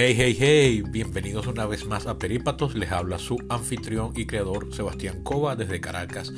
Hey, 0.00 0.14
hey, 0.16 0.36
hey, 0.38 0.82
bienvenidos 0.88 1.48
una 1.48 1.66
vez 1.66 1.84
más 1.84 2.06
a 2.06 2.18
Perípatos. 2.18 2.76
Les 2.76 2.92
habla 2.92 3.18
su 3.18 3.36
anfitrión 3.48 4.12
y 4.14 4.26
creador 4.26 4.72
Sebastián 4.72 5.24
Cova 5.24 5.56
desde 5.56 5.80
Caracas, 5.80 6.32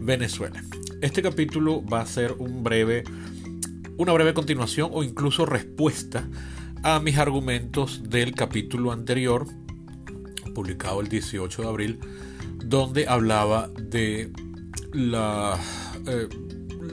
Venezuela. 0.00 0.64
Este 1.02 1.20
capítulo 1.20 1.84
va 1.84 2.00
a 2.00 2.06
ser 2.06 2.32
una 2.38 2.62
breve 2.62 4.32
continuación 4.32 4.88
o 4.90 5.04
incluso 5.04 5.44
respuesta 5.44 6.26
a 6.82 6.98
mis 6.98 7.18
argumentos 7.18 8.08
del 8.08 8.34
capítulo 8.34 8.90
anterior, 8.90 9.48
publicado 10.54 11.02
el 11.02 11.08
18 11.08 11.60
de 11.60 11.68
abril, 11.68 12.00
donde 12.64 13.06
hablaba 13.06 13.68
de 13.68 14.32
eh, 14.94 16.28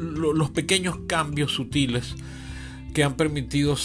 los 0.02 0.50
pequeños 0.50 0.98
cambios 1.08 1.54
sutiles 1.54 2.16
que 2.94 3.06
han 3.06 3.16
permitido, 3.16 3.78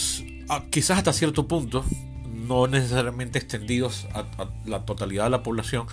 quizás 0.72 0.98
hasta 0.98 1.12
cierto 1.12 1.46
punto, 1.46 1.84
no 2.46 2.66
necesariamente 2.66 3.38
extendidos 3.38 4.06
a, 4.12 4.26
la 4.66 4.84
totalidad 4.84 5.24
de 5.24 5.30
la 5.30 5.42
población, 5.42 5.86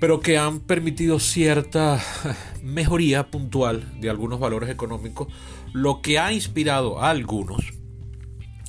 pero 0.00 0.20
que 0.20 0.38
han 0.38 0.60
permitido 0.60 1.18
cierta 1.18 2.00
mejoría 2.62 3.30
puntual 3.30 4.00
de 4.00 4.10
algunos 4.10 4.40
valores 4.40 4.70
económicos, 4.70 5.28
lo 5.72 6.02
que 6.02 6.18
ha 6.18 6.32
inspirado 6.32 7.00
a 7.00 7.10
algunos, 7.10 7.72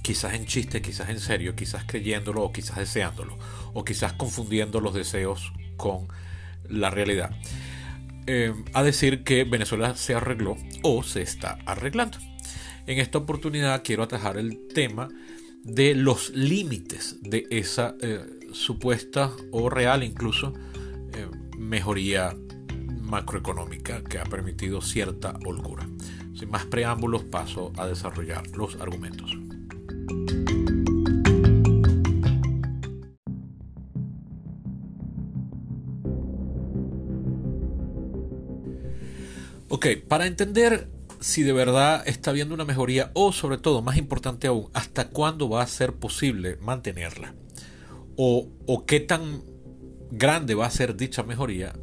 quizás 0.01 0.33
en 0.33 0.45
chiste, 0.45 0.81
quizás 0.81 1.09
en 1.09 1.19
serio, 1.19 1.55
quizás 1.55 1.83
creyéndolo 1.85 2.43
o 2.43 2.51
quizás 2.51 2.77
deseándolo, 2.77 3.37
o 3.73 3.83
quizás 3.83 4.13
confundiendo 4.13 4.79
los 4.79 4.93
deseos 4.93 5.51
con 5.75 6.07
la 6.69 6.89
realidad, 6.89 7.31
eh, 8.25 8.53
a 8.73 8.83
decir 8.83 9.23
que 9.23 9.43
Venezuela 9.43 9.95
se 9.95 10.13
arregló 10.15 10.57
o 10.83 11.03
se 11.03 11.21
está 11.21 11.59
arreglando. 11.65 12.17
En 12.87 12.99
esta 12.99 13.17
oportunidad 13.17 13.83
quiero 13.83 14.03
atajar 14.03 14.37
el 14.37 14.67
tema 14.73 15.09
de 15.67 15.93
los 15.95 16.29
límites 16.29 17.17
de 17.21 17.45
esa 17.49 17.95
eh, 17.99 18.25
supuesta 18.53 19.31
o 19.51 19.69
real 19.69 20.01
incluso 20.01 20.53
eh, 21.13 21.27
mejoría 21.57 22.35
macroeconómica 23.01 24.01
que 24.03 24.17
ha 24.17 24.23
permitido 24.23 24.81
cierta 24.81 25.37
holgura. 25.45 25.87
Sin 26.33 26.49
más 26.49 26.65
preámbulos 26.65 27.25
paso 27.25 27.73
a 27.77 27.85
desarrollar 27.85 28.47
los 28.55 28.75
argumentos. 28.75 29.35
Ok, 39.69 39.87
para 40.07 40.27
entender 40.27 40.89
si 41.19 41.43
de 41.43 41.53
verdad 41.53 42.03
está 42.07 42.31
habiendo 42.31 42.53
una 42.53 42.65
mejoría 42.65 43.11
o 43.13 43.31
sobre 43.31 43.57
todo, 43.57 43.81
más 43.81 43.97
importante 43.97 44.47
aún, 44.47 44.69
hasta 44.73 45.09
cuándo 45.09 45.49
va 45.49 45.61
a 45.61 45.67
ser 45.67 45.93
posible 45.93 46.57
mantenerla 46.61 47.33
o, 48.15 48.49
o 48.65 48.85
qué 48.85 48.99
tan 48.99 49.43
grande 50.11 50.55
va 50.55 50.65
a 50.65 50.71
ser 50.71 50.95
dicha 50.95 51.23
mejoría, 51.23 51.73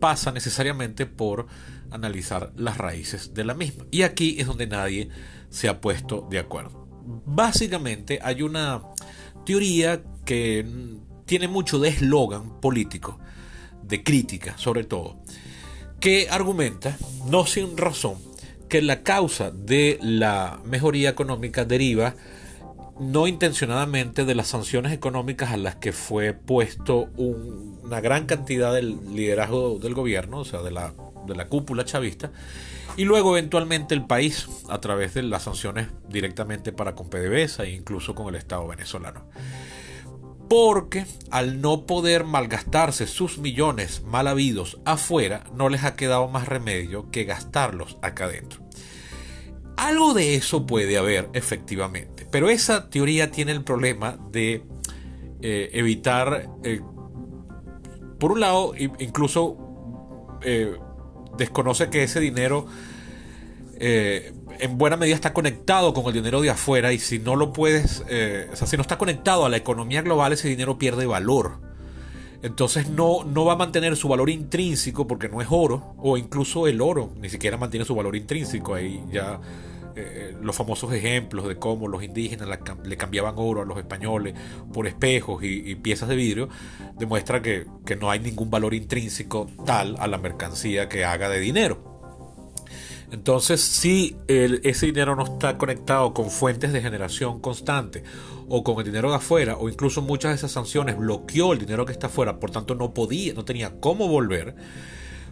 pasa 0.00 0.32
necesariamente 0.32 1.06
por 1.06 1.46
analizar 1.90 2.52
las 2.56 2.78
raíces 2.78 3.34
de 3.34 3.44
la 3.44 3.54
misma. 3.54 3.84
Y 3.90 4.02
aquí 4.02 4.36
es 4.38 4.46
donde 4.46 4.66
nadie 4.66 5.08
se 5.50 5.68
ha 5.68 5.80
puesto 5.80 6.26
de 6.30 6.38
acuerdo. 6.38 6.86
Básicamente 7.24 8.18
hay 8.22 8.42
una 8.42 8.82
teoría 9.44 10.02
que 10.24 10.66
tiene 11.24 11.48
mucho 11.48 11.78
de 11.78 11.88
eslogan 11.88 12.60
político, 12.60 13.18
de 13.82 14.02
crítica 14.02 14.58
sobre 14.58 14.84
todo, 14.84 15.22
que 16.00 16.28
argumenta, 16.30 16.96
no 17.26 17.46
sin 17.46 17.76
razón, 17.76 18.16
que 18.68 18.82
la 18.82 19.02
causa 19.02 19.50
de 19.50 19.98
la 20.02 20.60
mejoría 20.64 21.10
económica 21.10 21.64
deriva 21.64 22.14
no 22.98 23.26
intencionadamente 23.26 24.24
de 24.24 24.34
las 24.34 24.48
sanciones 24.48 24.92
económicas 24.92 25.50
a 25.50 25.56
las 25.56 25.76
que 25.76 25.92
fue 25.92 26.32
puesto 26.32 27.08
una 27.16 28.00
gran 28.00 28.26
cantidad 28.26 28.72
del 28.72 29.14
liderazgo 29.14 29.78
del 29.78 29.94
gobierno, 29.94 30.38
o 30.38 30.44
sea, 30.44 30.62
de 30.62 30.70
la, 30.70 30.94
de 31.26 31.34
la 31.34 31.46
cúpula 31.48 31.84
chavista, 31.84 32.30
y 32.96 33.04
luego 33.04 33.36
eventualmente 33.36 33.94
el 33.94 34.06
país 34.06 34.48
a 34.70 34.80
través 34.80 35.12
de 35.12 35.22
las 35.22 35.42
sanciones 35.42 35.88
directamente 36.08 36.72
para 36.72 36.94
con 36.94 37.10
PDVSA 37.10 37.64
e 37.64 37.74
incluso 37.74 38.14
con 38.14 38.28
el 38.28 38.36
Estado 38.36 38.66
venezolano 38.66 39.26
porque 40.48 41.06
al 41.30 41.60
no 41.60 41.86
poder 41.86 42.24
malgastarse 42.24 43.06
sus 43.06 43.38
millones 43.38 44.02
mal 44.04 44.28
habidos 44.28 44.78
afuera, 44.84 45.44
no 45.54 45.68
les 45.68 45.84
ha 45.84 45.96
quedado 45.96 46.28
más 46.28 46.46
remedio 46.48 47.10
que 47.10 47.24
gastarlos 47.24 47.98
acá 48.02 48.26
adentro. 48.26 48.65
Algo 49.76 50.14
de 50.14 50.34
eso 50.36 50.66
puede 50.66 50.96
haber, 50.96 51.28
efectivamente, 51.32 52.26
pero 52.30 52.48
esa 52.48 52.88
teoría 52.88 53.30
tiene 53.30 53.52
el 53.52 53.62
problema 53.62 54.18
de 54.30 54.62
eh, 55.42 55.70
evitar, 55.72 56.48
eh, 56.64 56.80
por 58.18 58.32
un 58.32 58.40
lado, 58.40 58.72
incluso 58.76 60.38
eh, 60.42 60.76
desconoce 61.36 61.90
que 61.90 62.02
ese 62.02 62.20
dinero 62.20 62.66
en 64.60 64.78
buena 64.78 64.96
medida 64.96 65.14
está 65.14 65.32
conectado 65.32 65.92
con 65.94 66.06
el 66.06 66.12
dinero 66.12 66.40
de 66.40 66.50
afuera 66.50 66.92
y 66.92 66.98
si 66.98 67.18
no 67.18 67.36
lo 67.36 67.52
puedes, 67.52 68.04
eh, 68.08 68.48
o 68.52 68.56
sea, 68.56 68.66
si 68.66 68.76
no 68.76 68.82
está 68.82 68.98
conectado 68.98 69.44
a 69.44 69.48
la 69.48 69.56
economía 69.56 70.02
global, 70.02 70.32
ese 70.32 70.48
dinero 70.48 70.78
pierde 70.78 71.06
valor. 71.06 71.65
Entonces 72.46 72.88
no, 72.88 73.24
no 73.24 73.44
va 73.44 73.54
a 73.54 73.56
mantener 73.56 73.96
su 73.96 74.08
valor 74.08 74.30
intrínseco 74.30 75.06
porque 75.06 75.28
no 75.28 75.42
es 75.42 75.48
oro, 75.50 75.94
o 75.98 76.16
incluso 76.16 76.68
el 76.68 76.80
oro 76.80 77.10
ni 77.20 77.28
siquiera 77.28 77.56
mantiene 77.56 77.84
su 77.84 77.94
valor 77.94 78.14
intrínseco. 78.14 78.74
Ahí 78.74 79.02
ya 79.10 79.40
eh, 79.96 80.36
los 80.40 80.54
famosos 80.54 80.92
ejemplos 80.92 81.48
de 81.48 81.56
cómo 81.56 81.88
los 81.88 82.04
indígenas 82.04 82.48
le 82.84 82.96
cambiaban 82.96 83.34
oro 83.36 83.62
a 83.62 83.64
los 83.64 83.78
españoles 83.78 84.34
por 84.72 84.86
espejos 84.86 85.42
y, 85.42 85.74
piezas 85.74 86.08
de 86.08 86.14
vidrio, 86.14 86.48
demuestra 86.96 87.42
que, 87.42 87.66
que 87.84 87.96
no 87.96 88.10
hay 88.10 88.20
ningún 88.20 88.48
valor 88.48 88.74
intrínseco 88.74 89.48
tal 89.64 89.96
a 89.98 90.06
la 90.06 90.18
mercancía 90.18 90.88
que 90.88 91.04
haga 91.04 91.28
de 91.28 91.40
dinero. 91.40 91.95
Entonces, 93.12 93.60
si 93.60 94.16
ese 94.28 94.86
dinero 94.86 95.14
no 95.14 95.24
está 95.24 95.58
conectado 95.58 96.12
con 96.12 96.30
fuentes 96.30 96.72
de 96.72 96.82
generación 96.82 97.40
constante 97.40 98.02
o 98.48 98.64
con 98.64 98.78
el 98.78 98.84
dinero 98.84 99.10
de 99.10 99.16
afuera, 99.16 99.56
o 99.56 99.68
incluso 99.68 100.02
muchas 100.02 100.32
de 100.32 100.36
esas 100.36 100.52
sanciones 100.52 100.96
bloqueó 100.96 101.52
el 101.52 101.58
dinero 101.58 101.86
que 101.86 101.92
está 101.92 102.08
afuera, 102.08 102.40
por 102.40 102.50
tanto 102.50 102.74
no 102.74 102.94
podía, 102.94 103.34
no 103.34 103.44
tenía 103.44 103.78
cómo 103.80 104.08
volver, 104.08 104.56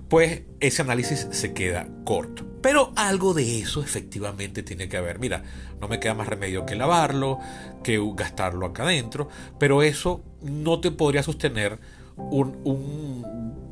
pues 0.08 0.42
ese 0.60 0.82
análisis 0.82 1.26
se 1.30 1.52
queda 1.52 1.88
corto. 2.04 2.46
Pero 2.62 2.92
algo 2.96 3.34
de 3.34 3.60
eso 3.60 3.82
efectivamente 3.82 4.62
tiene 4.62 4.88
que 4.88 4.96
haber. 4.96 5.18
Mira, 5.18 5.42
no 5.80 5.88
me 5.88 5.98
queda 6.00 6.14
más 6.14 6.28
remedio 6.28 6.64
que 6.64 6.76
lavarlo, 6.76 7.38
que 7.82 8.00
gastarlo 8.14 8.66
acá 8.66 8.84
adentro, 8.84 9.28
pero 9.58 9.82
eso 9.82 10.24
no 10.42 10.80
te 10.80 10.90
podría 10.90 11.22
sostener 11.22 11.78
un, 12.16 12.58
un 12.64 13.63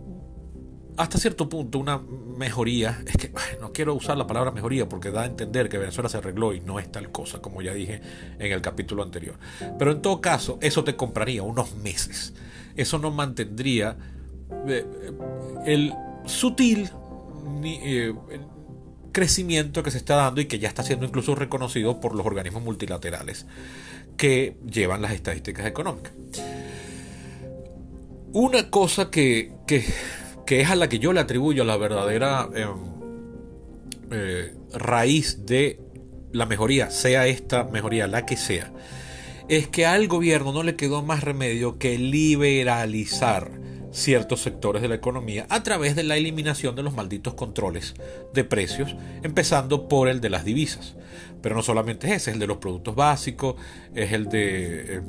hasta 0.97 1.19
cierto 1.19 1.49
punto 1.49 1.79
una 1.79 1.99
mejoría, 1.99 3.03
es 3.07 3.17
que 3.17 3.33
no 3.61 3.73
quiero 3.73 3.95
usar 3.95 4.17
la 4.17 4.27
palabra 4.27 4.51
mejoría 4.51 4.89
porque 4.89 5.11
da 5.11 5.23
a 5.23 5.27
entender 5.27 5.69
que 5.69 5.79
Venezuela 5.79 6.09
se 6.09 6.19
arregló 6.19 6.53
y 6.53 6.61
no 6.61 6.79
es 6.79 6.91
tal 6.91 7.11
cosa, 7.11 7.41
como 7.41 7.63
ya 7.63 7.73
dije 7.73 8.01
en 8.39 8.53
el 8.53 8.61
capítulo 8.61 9.03
anterior. 9.03 9.37
Pero 9.79 9.93
en 9.93 10.03
todo 10.03 10.21
caso, 10.21 10.59
eso 10.61 10.85
te 10.85 10.97
compraría 10.97 11.43
unos 11.43 11.75
meses. 11.77 12.35
Eso 12.77 12.99
no 12.99 13.11
mantendría 13.11 13.97
eh, 14.67 14.85
el 15.67 15.95
sutil 16.27 16.91
eh, 17.65 18.15
crecimiento 19.13 19.83
que 19.83 19.91
se 19.91 19.99
está 19.99 20.17
dando 20.17 20.41
y 20.41 20.47
que 20.47 20.59
ya 20.59 20.69
está 20.69 20.83
siendo 20.83 21.07
incluso 21.07 21.35
reconocido 21.35 22.01
por 22.01 22.15
los 22.15 22.27
organismos 22.27 22.63
multilaterales 22.63 23.47
que 24.17 24.57
llevan 24.71 25.03
las 25.03 25.13
estadísticas 25.13 25.67
económicas. 25.67 26.13
Una 28.33 28.71
cosa 28.71 29.11
que, 29.11 29.53
que 29.67 29.85
que 30.47 30.61
es 30.61 30.71
a 30.71 30.77
la 30.77 30.89
que 30.89 30.99
yo 30.99 31.13
le 31.13 31.21
atribuyo 31.21 31.65
la 31.65 31.77
verdadera 31.77 32.49
em, 32.55 32.69
eh, 34.11 34.55
raíz 34.73 35.47
de 35.47 35.81
la 36.33 36.47
mejoría, 36.47 36.91
sea 36.91 37.27
esta 37.27 37.65
mejoría 37.65 38.07
la 38.07 38.27
que 38.27 38.37
sea, 38.37 38.73
es 39.49 39.69
que 39.69 39.87
al 39.87 40.09
gobierno 40.09 40.53
no 40.53 40.63
le 40.63 40.77
quedó 40.77 41.03
más 41.03 41.23
remedio 41.23 41.79
que 41.79 41.99
liberalizar 41.99 43.51
ciertos 43.93 44.41
sectores 44.41 44.81
de 44.81 44.89
la 44.89 44.95
economía 44.95 45.47
a 45.51 45.63
través 45.63 45.95
de 45.95 46.03
la 46.03 46.17
eliminación 46.17 46.75
de 46.75 46.83
los 46.83 46.95
malditos 46.95 47.35
controles 47.35 47.95
de 48.33 48.45
precios, 48.45 48.97
empezando 49.23 49.89
por 49.89 50.09
el 50.09 50.21
de 50.21 50.31
las 50.31 50.45
divisas. 50.45 50.97
Pero 51.43 51.55
no 51.55 51.63
solamente 51.63 52.07
es 52.07 52.15
ese, 52.15 52.31
es 52.31 52.35
el 52.35 52.41
de 52.41 52.47
los 52.47 52.57
productos 52.57 52.95
básicos, 52.95 53.57
es 53.95 54.13
el 54.13 54.29
de 54.29 54.95
em, 54.97 55.05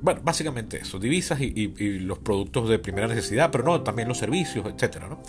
bueno, 0.00 0.20
básicamente 0.22 0.78
eso, 0.80 0.98
divisas 0.98 1.40
y, 1.40 1.68
los 2.00 2.18
productos 2.18 2.68
de 2.68 2.78
primera 2.78 3.06
necesidad, 3.06 3.50
pero 3.50 3.64
no, 3.64 3.82
también 3.82 4.08
los 4.08 4.18
servicios, 4.18 4.66
etcétera, 4.66 5.08
¿no? 5.08 5.20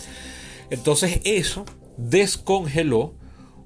Entonces 0.70 1.20
eso 1.24 1.64
descongeló 1.96 3.14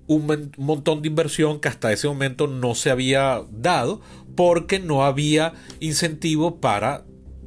un 0.06 0.52
montón 0.58 1.02
de 1.02 1.08
inversión 1.08 1.60
que 1.60 1.68
hasta 1.68 1.92
ese 1.92 2.08
momento 2.08 2.46
no 2.46 2.74
se 2.74 2.90
había 2.90 3.42
dado 3.50 4.00
porque 4.36 4.78
no 4.78 5.04
había 5.04 5.54
incentivo 5.80 6.60
para 6.60 7.04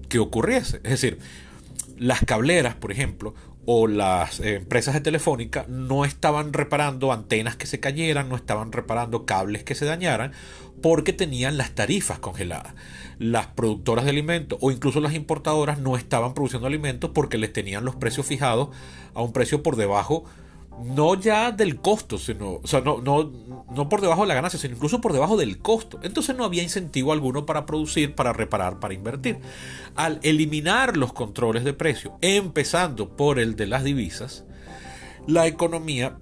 que 0.10 0.20
ocurriese. 0.20 0.78
Es 0.78 0.92
decir, 0.92 1.20
las 1.98 2.22
cableras, 2.22 2.76
por 2.76 2.92
ejemplo, 2.92 3.34
o 3.70 3.86
las 3.86 4.40
empresas 4.40 4.94
de 4.94 5.02
telefónica 5.02 5.66
no 5.68 6.06
estaban 6.06 6.54
reparando 6.54 7.12
antenas 7.12 7.58
que 7.58 7.68
se 7.68 7.82
cayeran, 7.82 8.30
no 8.30 8.38
estaban 8.38 8.72
reparando 8.72 9.26
cables 9.26 9.66
que 9.66 9.76
se 9.76 9.84
dañaran, 9.84 10.32
porque 10.82 11.12
tenían 11.12 11.58
las 11.58 11.72
tarifas 11.72 12.18
congeladas. 12.20 12.74
Las 13.20 13.48
productoras 13.48 14.06
de 14.06 14.12
alimentos 14.12 14.58
o 14.62 14.72
incluso 14.72 15.02
las 15.02 15.16
importadoras 15.16 15.80
no 15.80 15.98
estaban 15.98 16.34
produciendo 16.34 16.66
alimentos 16.66 17.12
porque 17.14 17.38
les 17.38 17.52
tenían 17.52 17.84
los 17.84 17.98
precios 17.98 18.26
fijados 18.26 18.70
a 19.14 19.22
un 19.22 19.34
precio 19.34 19.62
por 19.64 19.76
debajo 19.76 20.24
no 20.84 21.16
ya 21.16 21.52
del 21.52 21.82
costo, 21.82 22.18
sino, 22.18 22.60
o 22.64 22.68
sea, 22.68 22.82
no, 22.82 23.02
no, 23.02 23.32
no 23.72 23.90
por 23.90 24.02
debajo 24.02 24.22
de 24.22 24.28
la 24.28 24.36
ganancia, 24.36 24.60
sino 24.60 24.76
incluso 24.76 25.02
por 25.02 25.14
debajo 25.14 25.38
del 25.38 25.60
costo. 25.60 26.00
Entonces 26.04 26.36
no 26.36 26.44
había 26.44 26.64
incentivo 26.64 27.12
alguno 27.12 27.46
para 27.46 27.66
producir, 27.66 28.16
para 28.16 28.34
reparar, 28.34 28.80
para 28.80 28.94
invertir. 28.94 29.40
Al 29.96 30.20
eliminar 30.24 30.98
los 30.98 31.14
controles 31.14 31.64
de 31.64 31.74
precio, 31.74 32.18
empezando 32.22 33.16
por 33.16 33.40
el 33.40 33.56
de 33.56 33.68
las 33.68 33.84
divisas, 33.84 34.46
la 35.26 35.48
economía 35.48 36.18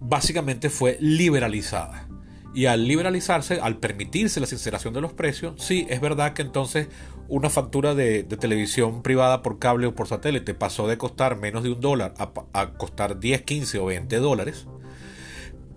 básicamente 0.00 0.70
fue 0.70 0.98
liberalizada. 1.00 2.08
Y 2.54 2.66
al 2.66 2.86
liberalizarse, 2.86 3.60
al 3.60 3.78
permitirse 3.78 4.38
la 4.38 4.46
sinceración 4.46 4.92
de 4.92 5.00
los 5.00 5.14
precios, 5.14 5.54
sí, 5.56 5.86
es 5.88 6.02
verdad 6.02 6.34
que 6.34 6.42
entonces 6.42 6.88
una 7.32 7.48
factura 7.48 7.94
de, 7.94 8.24
televisión 8.24 9.02
privada 9.02 9.40
por 9.40 9.58
cable 9.58 9.86
o 9.86 9.94
por 9.94 10.06
satélite 10.06 10.52
pasó 10.52 10.86
de 10.86 10.98
costar 10.98 11.38
menos 11.38 11.62
de 11.62 11.70
un 11.70 11.80
dólar 11.80 12.12
a, 12.18 12.72
costar 12.74 13.20
10, 13.20 13.40
15 13.40 13.78
o 13.78 13.86
20 13.86 14.16
dólares. 14.16 14.66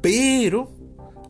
Pero 0.02 0.69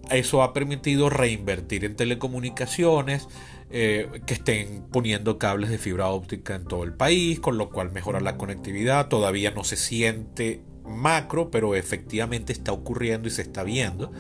eso 0.10 0.42
ha 0.42 0.52
permitido 0.52 1.12
reinvertir 1.12 1.86
en 1.86 1.96
telecomunicaciones, 1.96 3.28
eh, 3.70 4.10
que 4.26 4.34
estén 4.34 4.86
poniendo 4.92 5.38
cables 5.38 5.70
de 5.70 5.78
fibra 5.78 6.08
óptica 6.08 6.56
en 6.56 6.66
todo 6.66 6.84
el 6.86 6.94
país, 6.94 7.40
con 7.40 7.60
lo 7.60 7.70
cual 7.70 7.92
mejora 7.92 8.20
la 8.20 8.36
conectividad. 8.36 9.10
Todavía 9.10 9.52
no 9.52 9.64
se 9.64 9.76
siente 9.76 10.64
macro, 10.84 11.52
pero 11.52 11.76
efectivamente 11.76 12.52
está 12.52 12.72
ocurriendo 12.72 13.28
y 13.28 13.32
se 13.32 13.44
está 13.44 13.62
viendo. 13.64 14.12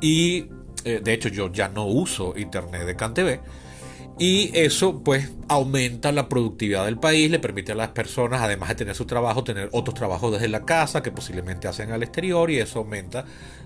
Y 0.00 0.46
eh, 0.86 1.02
de 1.04 1.12
hecho 1.12 1.28
yo 1.28 1.52
ya 1.52 1.68
no 1.68 1.84
uso 1.84 2.32
internet 2.38 2.86
de 2.86 2.96
CanTV. 2.96 3.40
Y 4.18 4.50
eso 4.54 5.02
pues 5.02 5.32
aumenta 5.48 6.12
la 6.12 6.28
productividad 6.28 6.84
del 6.84 6.98
país, 6.98 7.30
le 7.30 7.38
permite 7.38 7.72
a 7.72 7.74
las 7.74 7.88
personas, 7.88 8.42
además 8.42 8.68
de 8.68 8.74
tener 8.74 8.94
su 8.94 9.06
trabajo, 9.06 9.44
tener 9.44 9.70
otros 9.72 9.94
trabajos 9.94 10.32
desde 10.32 10.48
la 10.48 10.64
casa 10.66 11.02
que 11.02 11.10
posiblemente 11.10 11.68
hacen 11.68 11.90
al 11.90 12.02
exterior 12.02 12.50
y 12.50 12.58
eso 12.58 12.80
aumenta 12.80 13.24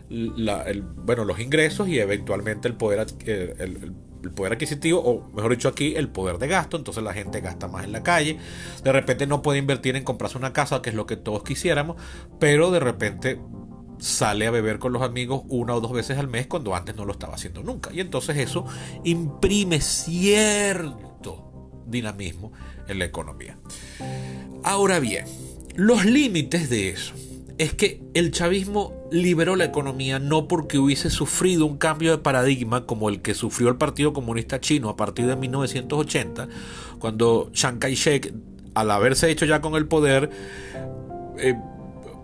bueno, 0.09 1.25
los 1.25 1.41
ingresos 1.41 1.89
y 1.89 1.99
eventualmente 1.99 2.69
el 2.69 2.75
poder, 2.75 3.07
eh, 3.27 3.55
el, 3.59 3.95
poder 4.33 4.53
adquisitivo, 4.53 5.01
o 5.01 5.31
mejor 5.35 5.51
dicho 5.51 5.69
aquí, 5.69 5.95
el 5.97 6.09
poder 6.09 6.39
de 6.39 6.49
gasto. 6.49 6.77
Entonces 6.77 7.03
la 7.03 7.13
gente 7.13 7.41
gasta 7.41 7.69
más 7.69 7.85
en 7.85 7.93
la 7.93 8.03
calle. 8.03 8.39
De 8.83 8.93
repente 8.93 9.27
no 9.27 9.43
puede 9.43 9.59
invertir 9.59 9.97
en 9.97 10.05
comprarse 10.05 10.39
una 10.39 10.53
casa, 10.53 10.83
que 10.83 10.91
es 10.91 10.97
lo 10.97 11.07
que 11.07 11.17
todos 11.17 11.43
quisiéramos, 11.43 11.97
pero 12.39 12.71
de 12.71 12.81
repente 12.81 13.41
sale 13.99 14.47
a 14.47 14.51
beber 14.51 14.79
con 14.79 14.93
los 14.93 15.03
amigos 15.03 15.43
una 15.49 15.75
o 15.75 15.81
dos 15.81 15.93
veces 15.93 16.19
al 16.19 16.29
mes 16.29 16.47
cuando 16.47 16.75
antes 16.75 16.97
no 16.97 17.05
lo 17.05 17.13
estaba 17.13 17.35
haciendo 17.35 17.63
nunca. 17.63 17.93
Y 17.93 18.01
entonces 18.01 18.37
eso 18.37 18.67
imprime 19.05 19.81
cierto 19.81 21.71
dinamismo 21.87 22.53
en 22.89 22.99
la 22.99 23.05
economía. 23.05 23.59
Ahora 24.63 25.01
bien, 25.01 25.27
los 25.77 26.05
límites 26.05 26.71
de 26.71 26.91
eso 26.91 27.15
es 27.59 27.75
que 27.75 28.03
el 28.15 28.33
chavismo 28.33 28.93
liberó 29.11 29.55
la 29.55 29.65
economía 29.65 30.19
no 30.19 30.49
porque 30.49 30.79
hubiese 30.79 31.09
sufrido 31.11 31.67
un 31.67 31.77
cambio 31.77 32.11
de 32.11 32.19
paradigma 32.19 32.85
como 32.85 33.09
el 33.09 33.23
que 33.23 33.35
sufrió 33.35 33.69
el 33.69 33.77
Partido 33.77 34.13
Comunista 34.13 34.61
Chino 34.61 34.89
a 34.89 34.97
partir 34.97 35.27
de 35.27 35.37
1980, 35.37 36.49
cuando 36.99 37.51
Chiang 37.53 37.79
Kai-shek, 37.79 38.35
al 38.75 38.91
haberse 38.91 39.31
hecho 39.31 39.47
ya 39.47 39.61
con 39.61 39.77
el 39.77 39.87
poder, 39.87 40.31
eh, 41.39 41.55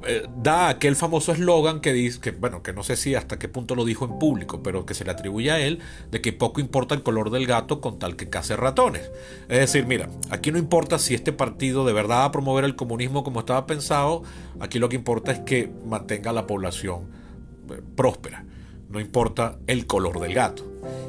eh, 0.07 0.27
da 0.35 0.69
aquel 0.69 0.97
famoso 0.97 1.33
eslogan 1.33 1.81
que 1.81 1.93
dice, 1.93 2.21
que 2.21 2.31
bueno, 2.31 2.63
que 2.63 2.73
no 2.73 2.83
sé 2.83 2.97
si 2.97 3.15
hasta 3.15 3.39
qué 3.39 3.49
punto 3.49 3.75
lo 3.75 3.85
dijo 3.85 4.05
en 4.05 4.19
público, 4.19 4.63
pero 4.63 4.87
que 4.87 4.95
se 4.95 5.05
le 5.05 5.11
atribuye 5.11 5.51
a 5.51 5.61
él, 5.61 5.81
de 6.11 6.21
que 6.21 6.33
poco 6.33 6.61
importa 6.61 6.95
el 6.95 7.03
color 7.03 7.31
del 7.31 7.47
gato 7.47 7.81
con 7.81 7.99
tal 7.99 8.17
que 8.17 8.31
case 8.31 8.57
ratones. 8.57 9.11
Es 9.49 9.59
decir, 9.59 9.87
mira, 9.87 10.09
aquí 10.31 10.51
no 10.53 10.59
importa 10.59 10.99
si 10.99 11.15
este 11.15 11.33
partido 11.33 11.85
de 11.85 11.93
verdad 11.93 12.19
va 12.19 12.25
a 12.27 12.33
promover 12.33 12.65
el 12.65 12.77
comunismo 12.77 13.25
como 13.25 13.41
estaba 13.41 13.67
pensado, 13.67 14.23
aquí 14.59 14.79
lo 14.79 14.89
que 14.89 14.97
importa 14.97 15.33
es 15.33 15.41
que 15.41 15.71
mantenga 15.85 16.33
la 16.33 16.47
población 16.47 17.03
eh, 17.71 17.83
próspera, 17.95 18.45
no 18.91 19.01
importa 19.01 19.59
el 19.67 19.87
color 19.87 20.21
del 20.21 20.35
gato. 20.35 20.65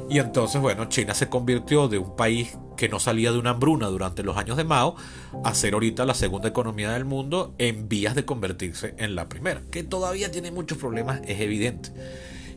Y 0.08 0.18
entonces, 0.18 0.60
bueno, 0.60 0.86
China 0.86 1.14
se 1.14 1.28
convirtió 1.28 1.88
de 1.88 1.98
un 1.98 2.16
país 2.16 2.56
que 2.76 2.88
no 2.88 3.00
salía 3.00 3.32
de 3.32 3.38
una 3.38 3.50
hambruna 3.50 3.88
durante 3.88 4.22
los 4.22 4.36
años 4.36 4.56
de 4.56 4.64
Mao 4.64 4.96
a 5.44 5.54
ser 5.54 5.74
ahorita 5.74 6.04
la 6.04 6.14
segunda 6.14 6.48
economía 6.48 6.92
del 6.92 7.04
mundo 7.04 7.54
en 7.58 7.88
vías 7.88 8.14
de 8.14 8.24
convertirse 8.24 8.94
en 8.98 9.14
la 9.14 9.28
primera, 9.28 9.62
que 9.70 9.82
todavía 9.82 10.30
tiene 10.30 10.50
muchos 10.50 10.78
problemas, 10.78 11.20
es 11.26 11.40
evidente. 11.40 11.90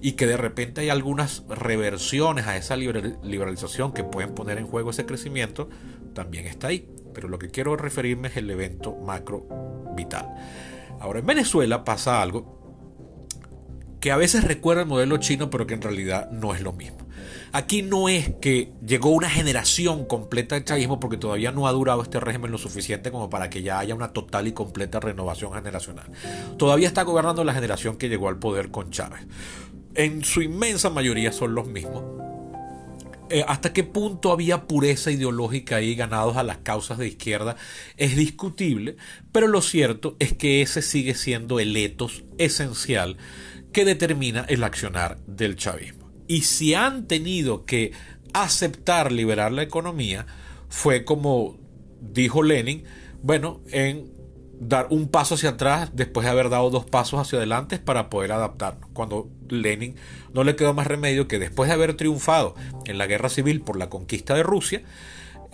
Y 0.01 0.13
que 0.13 0.27
de 0.27 0.37
repente 0.37 0.81
hay 0.81 0.89
algunas 0.89 1.43
reversiones 1.47 2.45
a 2.47 2.57
esa 2.57 2.75
liberalización 2.75 3.93
que 3.93 4.03
pueden 4.03 4.35
poner 4.35 4.57
en 4.57 4.67
juego 4.67 4.91
ese 4.91 5.05
crecimiento, 5.05 5.69
también 6.13 6.45
está 6.45 6.67
ahí. 6.67 6.87
Pero 7.13 7.29
lo 7.29 7.39
que 7.39 7.49
quiero 7.49 7.75
referirme 7.77 8.27
es 8.27 8.37
el 8.37 8.49
evento 8.49 8.95
macro 8.95 9.47
vital. 9.95 10.27
Ahora, 10.99 11.19
en 11.19 11.25
Venezuela 11.25 11.83
pasa 11.83 12.21
algo 12.21 12.64
que 14.05 14.11
a 14.11 14.17
veces 14.17 14.43
recuerda 14.43 14.83
el 14.83 14.87
modelo 14.87 15.17
chino, 15.17 15.49
pero 15.49 15.65
que 15.65 15.73
en 15.73 15.81
realidad 15.81 16.29
no 16.29 16.53
es 16.53 16.61
lo 16.61 16.73
mismo. 16.73 16.99
Aquí 17.53 17.81
no 17.81 18.07
es 18.07 18.35
que 18.39 18.71
llegó 18.85 19.09
una 19.09 19.31
generación 19.31 20.05
completa 20.05 20.53
de 20.53 20.63
chavismo 20.63 20.99
porque 20.99 21.17
todavía 21.17 21.51
no 21.51 21.65
ha 21.65 21.71
durado 21.71 22.03
este 22.03 22.19
régimen 22.19 22.51
lo 22.51 22.59
suficiente 22.59 23.09
como 23.09 23.31
para 23.31 23.49
que 23.49 23.63
ya 23.63 23.79
haya 23.79 23.95
una 23.95 24.13
total 24.13 24.45
y 24.45 24.51
completa 24.51 24.99
renovación 24.99 25.53
generacional. 25.53 26.11
Todavía 26.59 26.87
está 26.87 27.01
gobernando 27.01 27.43
la 27.43 27.55
generación 27.55 27.97
que 27.97 28.07
llegó 28.07 28.29
al 28.29 28.37
poder 28.37 28.69
con 28.69 28.91
Chávez. 28.91 29.25
En 29.95 30.23
su 30.23 30.43
inmensa 30.43 30.91
mayoría 30.91 31.31
son 31.31 31.55
los 31.55 31.65
mismos. 31.65 32.03
Eh, 33.31 33.43
hasta 33.47 33.73
qué 33.73 33.83
punto 33.83 34.31
había 34.31 34.67
pureza 34.67 35.09
ideológica 35.09 35.77
ahí 35.77 35.95
ganados 35.95 36.37
a 36.37 36.43
las 36.43 36.57
causas 36.57 36.99
de 36.99 37.07
izquierda 37.07 37.55
es 37.97 38.15
discutible, 38.15 38.97
pero 39.31 39.47
lo 39.47 39.63
cierto 39.63 40.15
es 40.19 40.33
que 40.33 40.61
ese 40.61 40.83
sigue 40.83 41.15
siendo 41.15 41.59
el 41.59 41.75
etos 41.75 42.23
esencial 42.37 43.17
que 43.75 43.83
determina 43.83 44.45
el 44.47 44.63
accionar 44.63 45.17
del 45.27 45.57
chavismo. 45.57 46.09
Y 46.29 46.43
si 46.43 46.73
han 46.73 47.07
tenido 47.07 47.65
que 47.65 47.91
aceptar 48.31 49.11
liberar 49.11 49.51
la 49.51 49.63
economía, 49.63 50.25
fue 50.69 51.03
como 51.03 51.57
dijo 51.99 52.41
Lenin, 52.41 52.85
bueno, 53.21 53.59
en 53.71 54.13
dar 54.61 54.87
un 54.91 55.09
paso 55.09 55.35
hacia 55.35 55.49
atrás 55.49 55.89
después 55.91 56.23
de 56.23 56.31
haber 56.31 56.47
dado 56.47 56.69
dos 56.69 56.85
pasos 56.85 57.19
hacia 57.19 57.37
adelante 57.37 57.77
para 57.77 58.09
poder 58.09 58.31
adaptarnos. 58.31 58.89
Cuando 58.93 59.29
Lenin 59.49 59.97
no 60.33 60.45
le 60.45 60.55
quedó 60.55 60.73
más 60.73 60.87
remedio 60.87 61.27
que 61.27 61.37
después 61.37 61.67
de 61.67 61.73
haber 61.73 61.97
triunfado 61.97 62.55
en 62.85 62.97
la 62.97 63.07
guerra 63.07 63.27
civil 63.27 63.59
por 63.59 63.77
la 63.77 63.89
conquista 63.89 64.35
de 64.35 64.43
Rusia, 64.43 64.83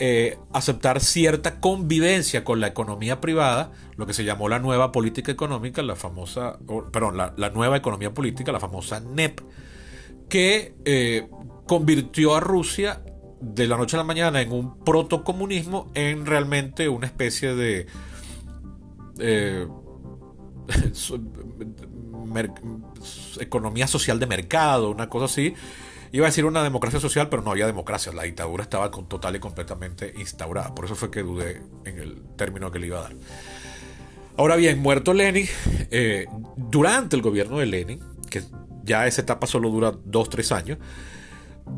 eh, 0.04 0.40
aceptar 0.52 1.00
cierta 1.00 1.60
convivencia 1.60 2.44
con 2.44 2.60
la 2.60 2.66
economía 2.66 3.22
privada, 3.22 3.72
lo 3.98 4.08
que 4.08 4.16
se 4.16 4.24
llamó 4.24 4.50
la 4.50 4.58
nueva 4.58 4.92
política 4.92 5.32
económica, 5.32 5.84
la 5.84 5.96
famosa, 5.96 6.58
perdón, 6.92 7.18
la, 7.18 7.50
nueva 7.52 7.78
economía 7.78 8.12
política, 8.12 8.52
la 8.52 8.60
famosa 8.60 9.00
NEP, 9.00 9.42
que 10.28 10.74
eh, 10.86 11.30
convirtió 11.68 12.34
a 12.34 12.40
Rusia 12.40 13.04
de 13.42 13.68
la 13.68 13.78
noche 13.78 13.96
a 13.96 14.00
la 14.00 14.04
mañana 14.04 14.42
en 14.42 14.52
un 14.52 14.84
protocomunismo 14.84 15.92
en 15.94 16.26
realmente 16.26 16.90
una 16.90 17.06
especie 17.06 17.54
de 17.54 17.86
eh, 19.20 19.68
economía 23.40 23.86
social 23.86 24.20
de 24.20 24.26
mercado, 24.26 24.90
una 24.90 25.10
cosa 25.10 25.26
así. 25.26 25.54
Iba 26.14 26.26
a 26.26 26.30
decir 26.30 26.46
una 26.46 26.64
democracia 26.64 27.00
social, 27.00 27.30
pero 27.30 27.42
no 27.42 27.52
había 27.52 27.66
democracia. 27.66 28.12
La 28.12 28.24
dictadura 28.24 28.64
estaba 28.64 28.92
con, 28.92 29.08
total 29.08 29.38
y 29.38 29.40
completamente 29.40 30.14
instaurada. 30.18 30.76
Por 30.76 30.86
eso 30.86 30.96
fue 30.96 31.10
que 31.10 31.24
dudé 31.24 31.62
en 31.86 32.00
el 32.00 32.22
término 32.36 32.70
que 32.70 32.80
le 32.80 32.88
iba 32.88 33.00
a 33.00 33.04
dar. 33.04 33.14
Ahora 34.38 34.56
bien, 34.56 34.80
muerto 34.80 35.14
Lenin, 35.14 35.48
eh, 35.90 36.26
durante 36.58 37.16
el 37.16 37.22
gobierno 37.22 37.60
de 37.60 37.66
Lenin, 37.66 38.00
que 38.30 38.44
ya 38.84 39.08
esa 39.08 39.22
etapa 39.22 39.48
solo 39.48 39.70
dura 39.70 39.92
2-3 39.92 40.52
años, 40.52 40.78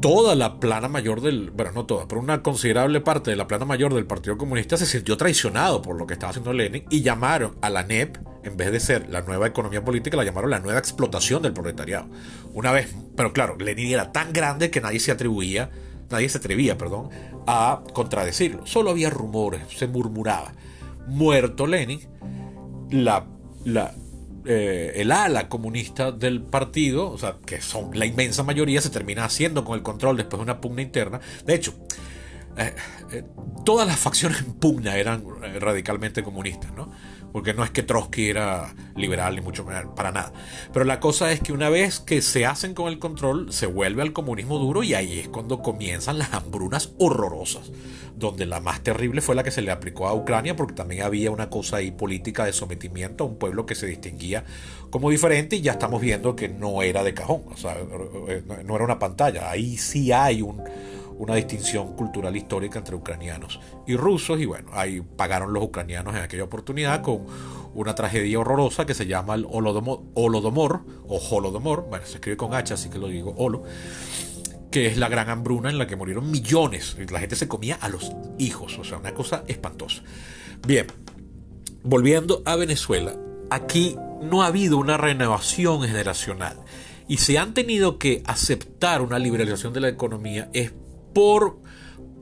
toda 0.02 0.36
la 0.36 0.60
plana 0.60 0.88
mayor 0.88 1.22
del, 1.22 1.52
bueno, 1.52 1.72
no 1.72 1.86
toda, 1.86 2.08
pero 2.08 2.22
una 2.22 2.44
considerable 2.44 3.02
parte 3.02 3.32
de 3.32 3.38
la 3.38 3.48
plana 3.48 3.66
mayor 3.66 3.94
del 3.94 4.06
Partido 4.06 4.38
Comunista 4.38 4.78
se 4.78 4.86
sintió 4.86 5.18
traicionado 5.18 5.82
por 5.82 5.96
lo 5.96 6.06
que 6.06 6.14
estaba 6.14 6.32
haciendo 6.32 6.54
Lenin 6.54 6.86
y 6.90 7.02
llamaron 7.02 7.56
a 7.62 7.70
la 7.70 7.84
NEP, 7.84 8.18
en 8.44 8.58
vez 8.58 8.72
de 8.72 8.80
ser 8.80 9.10
la 9.10 9.22
nueva 9.22 9.48
economía 9.48 9.84
política, 9.84 10.18
la 10.18 10.24
llamaron 10.24 10.50
la 10.50 10.60
nueva 10.60 10.80
explotación 10.80 11.42
del 11.42 11.54
proletariado. 11.54 12.08
Una 12.54 12.72
vez, 12.72 12.94
pero 13.16 13.32
claro, 13.34 13.58
Lenin 13.58 13.92
era 13.92 14.12
tan 14.12 14.34
grande 14.34 14.70
que 14.70 14.82
nadie 14.82 15.00
se 15.00 15.12
atribuía, 15.12 15.70
nadie 16.10 16.28
se 16.30 16.38
atrevía, 16.38 16.78
perdón, 16.78 17.10
a 17.48 17.82
contradecirlo. 17.94 18.66
Solo 18.66 18.92
había 18.92 19.10
rumores, 19.10 19.62
se 19.76 19.88
murmuraba. 19.88 20.54
Muerto 21.08 21.68
Lenin, 21.68 22.02
la, 22.92 23.26
la, 23.66 23.94
eh, 24.46 24.94
el 24.96 25.12
ala 25.12 25.48
comunista 25.48 26.12
del 26.12 26.42
partido, 26.42 27.10
o 27.10 27.18
sea, 27.18 27.38
que 27.46 27.62
son 27.62 27.98
la 27.98 28.06
inmensa 28.06 28.44
mayoría, 28.44 28.82
se 28.82 28.90
termina 28.90 29.26
haciendo 29.26 29.64
con 29.64 29.76
el 29.76 29.84
control 29.84 30.18
después 30.18 30.40
de 30.40 30.44
una 30.44 30.60
pugna 30.62 30.82
interna. 30.82 31.20
De 31.46 31.56
hecho, 31.56 31.74
eh, 32.58 32.76
eh, 33.12 33.24
todas 33.66 33.88
las 33.88 34.00
facciones 34.00 34.40
en 34.40 34.54
pugna 34.54 34.96
eran 34.98 35.24
radicalmente 35.60 36.24
comunistas, 36.24 36.74
¿no? 36.74 36.92
Porque 37.34 37.56
no 37.56 37.64
es 37.64 37.72
que 37.72 37.82
Trotsky 37.82 38.30
era 38.30 38.76
liberal 38.96 39.36
ni 39.36 39.42
mucho 39.42 39.66
menos, 39.66 39.94
para 39.96 40.12
nada. 40.12 40.32
Pero 40.72 40.86
la 40.86 41.00
cosa 41.00 41.32
es 41.32 41.42
que 41.42 41.52
una 41.52 41.68
vez 41.68 42.00
que 42.00 42.22
se 42.22 42.46
hacen 42.46 42.76
con 42.76 42.88
el 42.88 43.00
control, 43.00 43.52
se 43.52 43.66
vuelve 43.66 44.04
al 44.04 44.14
comunismo 44.14 44.60
duro 44.60 44.84
y 44.84 44.94
ahí 44.94 45.20
es 45.20 45.28
cuando 45.30 45.64
comienzan 45.64 46.20
las 46.20 46.32
hambrunas 46.32 46.94
horrorosas, 47.00 47.72
donde 48.16 48.46
la 48.46 48.60
más 48.60 48.82
terrible 48.82 49.22
fue 49.22 49.34
la 49.34 49.44
que 49.44 49.50
se 49.50 49.64
le 49.64 49.72
aplicó 49.72 50.08
a 50.08 50.14
Ucrania, 50.14 50.56
porque 50.56 50.76
también 50.76 51.02
había 51.02 51.32
una 51.32 51.50
cosa 51.50 51.78
ahí 51.78 51.90
política 51.90 52.46
de 52.46 52.54
sometimiento 52.54 53.24
a 53.24 53.28
un 53.28 53.38
pueblo 53.38 53.66
que 53.66 53.74
se 53.74 53.88
distinguía 53.88 54.46
como 54.92 55.10
diferente 55.10 55.56
y 55.56 55.62
ya 55.62 55.72
estamos 55.72 56.00
viendo 56.02 56.36
que 56.36 56.50
no 56.50 56.84
era 56.84 57.04
de 57.04 57.16
cajón, 57.16 57.42
o 57.52 57.58
sea, 57.58 57.76
no 58.64 58.76
era 58.76 58.86
una 58.86 59.00
pantalla, 59.00 59.50
ahí 59.50 59.76
sí 59.76 60.12
hay 60.12 60.44
un 60.44 60.62
una 61.18 61.36
distinción 61.36 61.96
cultural 61.96 62.36
histórica 62.36 62.80
entre 62.80 62.96
ucranianos 62.96 63.60
y 63.88 63.96
rusos 63.96 64.40
y 64.40 64.46
bueno, 64.46 64.70
ahí 64.74 65.02
pagaron 65.02 65.54
los 65.54 65.64
ucranianos 65.64 66.16
en 66.16 66.22
aquella 66.22 66.44
oportunidad 66.44 67.02
con 67.02 67.26
una 67.74 67.96
tragedia 67.96 68.40
horrorosa 68.40 68.86
que 68.86 68.94
se 68.94 69.06
llama 69.06 69.36
el 69.36 69.46
Holodomor, 69.50 70.02
o 71.08 71.18
Holodomor, 71.18 71.88
bueno, 71.90 72.06
se 72.06 72.16
escribe 72.16 72.38
con 72.38 72.54
H, 72.54 72.74
así 72.74 72.90
que 72.90 73.00
lo 73.00 73.08
digo 73.08 73.34
Holo, 73.38 73.64
que 74.72 74.88
es 74.88 74.98
la 74.98 75.10
gran 75.10 75.30
hambruna 75.30 75.70
en 75.70 75.78
la 75.78 75.88
que 75.88 75.96
murieron 75.96 76.30
millones, 76.30 76.98
la 77.10 77.20
gente 77.20 77.36
se 77.36 77.48
comía 77.48 77.78
a 77.82 77.90
los 77.90 78.12
hijos, 78.38 78.78
o 78.80 78.84
sea, 78.84 78.98
una 78.98 79.14
cosa 79.14 79.44
espantosa. 79.48 80.04
Bien, 80.66 80.88
volviendo 81.84 82.42
a 82.46 82.56
Venezuela, 82.56 83.16
aquí 83.50 83.96
no 84.22 84.44
ha 84.44 84.48
habido 84.48 84.78
una 84.78 84.98
renovación 84.98 85.82
generacional 85.82 86.60
y 87.08 87.18
se 87.18 87.38
han 87.38 87.54
tenido 87.54 88.00
que 88.00 88.24
aceptar 88.26 89.02
una 89.02 89.20
liberalización 89.20 89.74
de 89.74 89.82
la 89.82 89.90
economía 89.90 90.50
es 90.54 90.74
por 91.14 91.60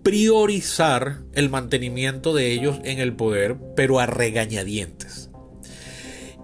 priorizar 0.04 1.22
el 1.34 1.50
mantenimiento 1.50 2.34
de 2.34 2.52
ellos 2.52 2.80
en 2.84 3.00
el 3.00 3.14
poder, 3.14 3.58
pero 3.76 4.00
a 4.00 4.06
regañadientes. 4.06 5.30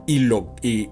Y 0.06 0.20
lo, 0.20 0.56
y, 0.62 0.90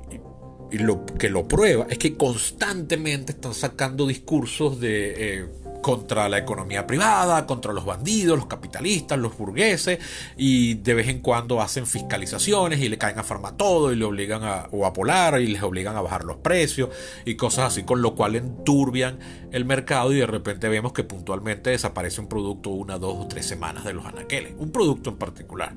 lo 0.71 1.05
que 1.05 1.29
lo 1.29 1.47
prueba 1.47 1.87
es 1.89 1.97
que 1.97 2.15
constantemente 2.15 3.31
están 3.33 3.53
sacando 3.53 4.07
discursos 4.07 4.79
de... 4.79 5.13
Eh, 5.17 5.45
contra 5.85 6.27
la 6.29 6.39
economía 6.39 6.87
privada, 6.87 7.45
contra 7.45 7.71
los 7.71 7.85
bandidos, 7.85 8.39
los 8.39 8.47
capitalistas, 8.47 9.19
los 9.19 9.37
burgueses, 9.37 9.99
y 10.35 10.73
de 10.73 10.95
vez 10.95 11.09
en 11.09 11.19
cuando 11.19 11.61
hacen 11.61 11.85
fiscalizaciones 11.85 12.79
y 12.79 12.89
le 12.89 12.97
caen 12.97 13.19
a 13.19 13.23
farma 13.23 13.55
todo 13.55 13.93
y 13.93 13.95
le 13.95 14.03
obligan 14.03 14.43
a, 14.43 14.67
o 14.71 14.87
a 14.87 14.93
polar 14.93 15.39
y 15.39 15.45
les 15.45 15.61
obligan 15.61 15.95
a 15.95 16.01
bajar 16.01 16.23
los 16.23 16.37
precios 16.37 16.89
y 17.23 17.35
cosas 17.35 17.65
así, 17.65 17.83
con 17.83 18.01
lo 18.01 18.15
cual 18.15 18.35
enturbian 18.35 19.19
el 19.51 19.65
mercado 19.65 20.11
y 20.11 20.17
de 20.17 20.25
repente 20.25 20.69
vemos 20.69 20.91
que 20.91 21.03
puntualmente 21.03 21.69
desaparece 21.69 22.19
un 22.19 22.29
producto 22.29 22.71
una, 22.71 22.97
dos 22.97 23.23
o 23.23 23.27
tres 23.27 23.45
semanas 23.45 23.83
de 23.83 23.93
los 23.93 24.07
anaqueles, 24.07 24.55
un 24.57 24.71
producto 24.71 25.11
en 25.11 25.17
particular. 25.17 25.75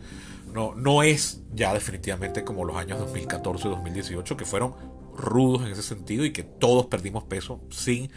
No, 0.55 0.75
no 0.75 1.03
es 1.03 1.43
ya 1.53 1.75
definitivamente 1.75 2.45
como 2.45 2.65
los 2.65 2.79
años 2.79 2.99
2014 2.99 3.69
2018 3.69 4.39
que 4.39 4.47
fueron 4.47 4.75
rudos 5.15 5.67
en 5.67 5.73
ese 5.73 5.83
sentido 5.83 6.25
y 6.25 6.33
que 6.33 6.45
todos 6.45 6.87
perdimos 6.87 7.25
peso 7.25 7.61
sin 7.69 8.11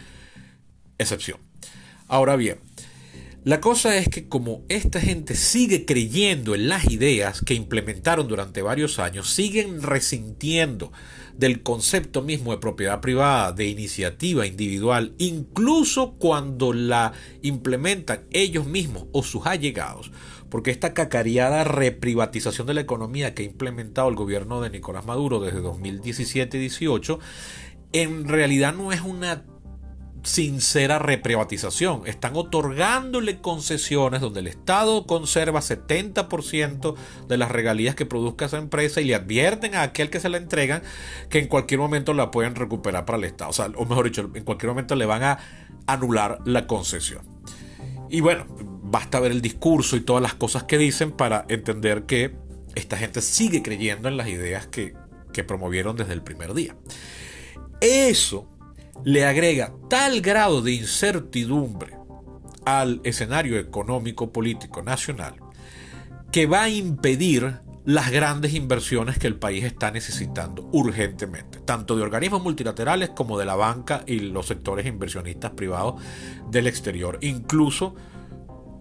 excepción. 0.97 1.50
Ahora 2.11 2.35
bien, 2.35 2.57
la 3.45 3.61
cosa 3.61 3.95
es 3.95 4.09
que 4.09 4.27
como 4.27 4.65
esta 4.67 4.99
gente 4.99 5.33
sigue 5.33 5.85
creyendo 5.85 6.55
en 6.55 6.67
las 6.67 6.91
ideas 6.91 7.39
que 7.39 7.53
implementaron 7.53 8.27
durante 8.27 8.61
varios 8.61 8.99
años, 8.99 9.29
siguen 9.29 9.81
resintiendo 9.81 10.91
del 11.37 11.63
concepto 11.63 12.21
mismo 12.21 12.51
de 12.51 12.57
propiedad 12.57 12.99
privada, 12.99 13.53
de 13.53 13.67
iniciativa 13.67 14.45
individual, 14.45 15.13
incluso 15.19 16.15
cuando 16.15 16.73
la 16.73 17.13
implementan 17.43 18.25
ellos 18.31 18.67
mismos 18.67 19.05
o 19.13 19.23
sus 19.23 19.45
allegados, 19.45 20.11
porque 20.49 20.71
esta 20.71 20.93
cacareada 20.93 21.63
reprivatización 21.63 22.67
de 22.67 22.73
la 22.73 22.81
economía 22.81 23.33
que 23.33 23.43
ha 23.43 23.45
implementado 23.45 24.09
el 24.09 24.15
gobierno 24.15 24.59
de 24.59 24.69
Nicolás 24.69 25.05
Maduro 25.05 25.39
desde 25.39 25.61
2017-18, 25.61 27.19
en 27.93 28.27
realidad 28.27 28.75
no 28.75 28.91
es 28.91 28.99
una 28.99 29.45
sincera 30.23 30.99
reprivatización. 30.99 32.03
Están 32.05 32.35
otorgándole 32.35 33.41
concesiones 33.41 34.21
donde 34.21 34.41
el 34.41 34.47
Estado 34.47 35.05
conserva 35.05 35.61
70% 35.61 36.95
de 37.27 37.37
las 37.37 37.51
regalías 37.51 37.95
que 37.95 38.05
produzca 38.05 38.45
esa 38.45 38.57
empresa 38.57 39.01
y 39.01 39.05
le 39.05 39.15
advierten 39.15 39.75
a 39.75 39.83
aquel 39.83 40.09
que 40.09 40.19
se 40.19 40.29
la 40.29 40.37
entregan 40.37 40.83
que 41.29 41.39
en 41.39 41.47
cualquier 41.47 41.79
momento 41.79 42.13
la 42.13 42.31
pueden 42.31 42.55
recuperar 42.55 43.05
para 43.05 43.17
el 43.17 43.23
Estado. 43.23 43.51
O, 43.51 43.81
o 43.81 43.85
mejor 43.85 44.05
dicho, 44.05 44.29
en 44.33 44.43
cualquier 44.43 44.69
momento 44.69 44.95
le 44.95 45.05
van 45.05 45.23
a 45.23 45.39
anular 45.87 46.39
la 46.45 46.67
concesión. 46.67 47.21
Y 48.09 48.21
bueno, 48.21 48.45
basta 48.83 49.19
ver 49.19 49.31
el 49.31 49.41
discurso 49.41 49.95
y 49.95 50.01
todas 50.01 50.21
las 50.21 50.33
cosas 50.33 50.63
que 50.63 50.77
dicen 50.77 51.11
para 51.11 51.45
entender 51.47 52.03
que 52.03 52.35
esta 52.75 52.97
gente 52.97 53.21
sigue 53.21 53.61
creyendo 53.63 54.07
en 54.07 54.17
las 54.17 54.27
ideas 54.27 54.67
que, 54.67 54.93
que 55.33 55.43
promovieron 55.43 55.95
desde 55.95 56.13
el 56.13 56.21
primer 56.21 56.53
día. 56.53 56.75
Eso 57.79 58.50
le 59.03 59.25
agrega 59.25 59.73
tal 59.89 60.21
grado 60.21 60.61
de 60.61 60.73
incertidumbre 60.73 61.97
al 62.65 63.01
escenario 63.03 63.57
económico 63.57 64.31
político 64.31 64.83
nacional 64.83 65.35
que 66.31 66.45
va 66.45 66.63
a 66.63 66.69
impedir 66.69 67.59
las 67.83 68.11
grandes 68.11 68.53
inversiones 68.53 69.17
que 69.17 69.27
el 69.27 69.35
país 69.35 69.63
está 69.63 69.89
necesitando 69.89 70.69
urgentemente, 70.71 71.59
tanto 71.59 71.95
de 71.95 72.03
organismos 72.03 72.43
multilaterales 72.43 73.09
como 73.09 73.39
de 73.39 73.45
la 73.45 73.55
banca 73.55 74.03
y 74.05 74.19
los 74.19 74.47
sectores 74.47 74.85
inversionistas 74.85 75.51
privados 75.51 75.95
del 76.49 76.67
exterior, 76.67 77.17
incluso 77.21 77.95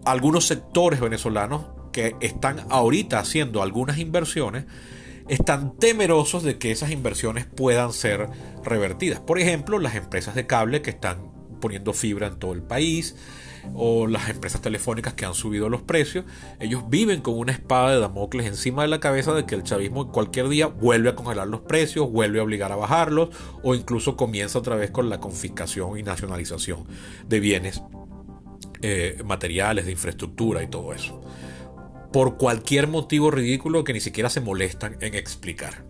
algunos 0.04 0.46
sectores 0.46 1.00
venezolanos 1.00 1.66
que 1.92 2.14
están 2.20 2.66
ahorita 2.68 3.18
haciendo 3.18 3.62
algunas 3.62 3.98
inversiones 3.98 4.66
están 5.28 5.76
temerosos 5.76 6.42
de 6.42 6.58
que 6.58 6.70
esas 6.70 6.90
inversiones 6.90 7.46
puedan 7.46 7.92
ser 7.92 8.28
revertidas. 8.64 9.20
Por 9.20 9.38
ejemplo, 9.38 9.78
las 9.78 9.94
empresas 9.94 10.34
de 10.34 10.46
cable 10.46 10.82
que 10.82 10.90
están 10.90 11.30
poniendo 11.60 11.92
fibra 11.92 12.26
en 12.26 12.38
todo 12.38 12.52
el 12.52 12.62
país 12.62 13.14
o 13.74 14.06
las 14.06 14.28
empresas 14.30 14.62
telefónicas 14.62 15.14
que 15.14 15.26
han 15.26 15.34
subido 15.34 15.68
los 15.68 15.82
precios, 15.82 16.24
ellos 16.58 16.88
viven 16.88 17.20
con 17.20 17.38
una 17.38 17.52
espada 17.52 17.92
de 17.92 18.00
Damocles 18.00 18.46
encima 18.46 18.82
de 18.82 18.88
la 18.88 19.00
cabeza 19.00 19.34
de 19.34 19.44
que 19.44 19.54
el 19.54 19.62
chavismo 19.62 20.10
cualquier 20.10 20.48
día 20.48 20.66
vuelve 20.66 21.10
a 21.10 21.14
congelar 21.14 21.46
los 21.46 21.60
precios, 21.60 22.10
vuelve 22.10 22.40
a 22.40 22.42
obligar 22.42 22.72
a 22.72 22.76
bajarlos 22.76 23.28
o 23.62 23.74
incluso 23.74 24.16
comienza 24.16 24.58
otra 24.58 24.76
vez 24.76 24.90
con 24.90 25.10
la 25.10 25.20
confiscación 25.20 25.98
y 25.98 26.02
nacionalización 26.02 26.86
de 27.28 27.40
bienes 27.40 27.82
eh, 28.82 29.22
materiales, 29.24 29.84
de 29.84 29.92
infraestructura 29.92 30.62
y 30.62 30.68
todo 30.68 30.94
eso 30.94 31.20
por 32.12 32.36
cualquier 32.36 32.88
motivo 32.88 33.30
ridículo 33.30 33.84
que 33.84 33.92
ni 33.92 34.00
siquiera 34.00 34.30
se 34.30 34.40
molestan 34.40 34.96
en 35.00 35.14
explicar. 35.14 35.84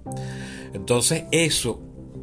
Entonces 0.72 1.24
eso 1.30 1.82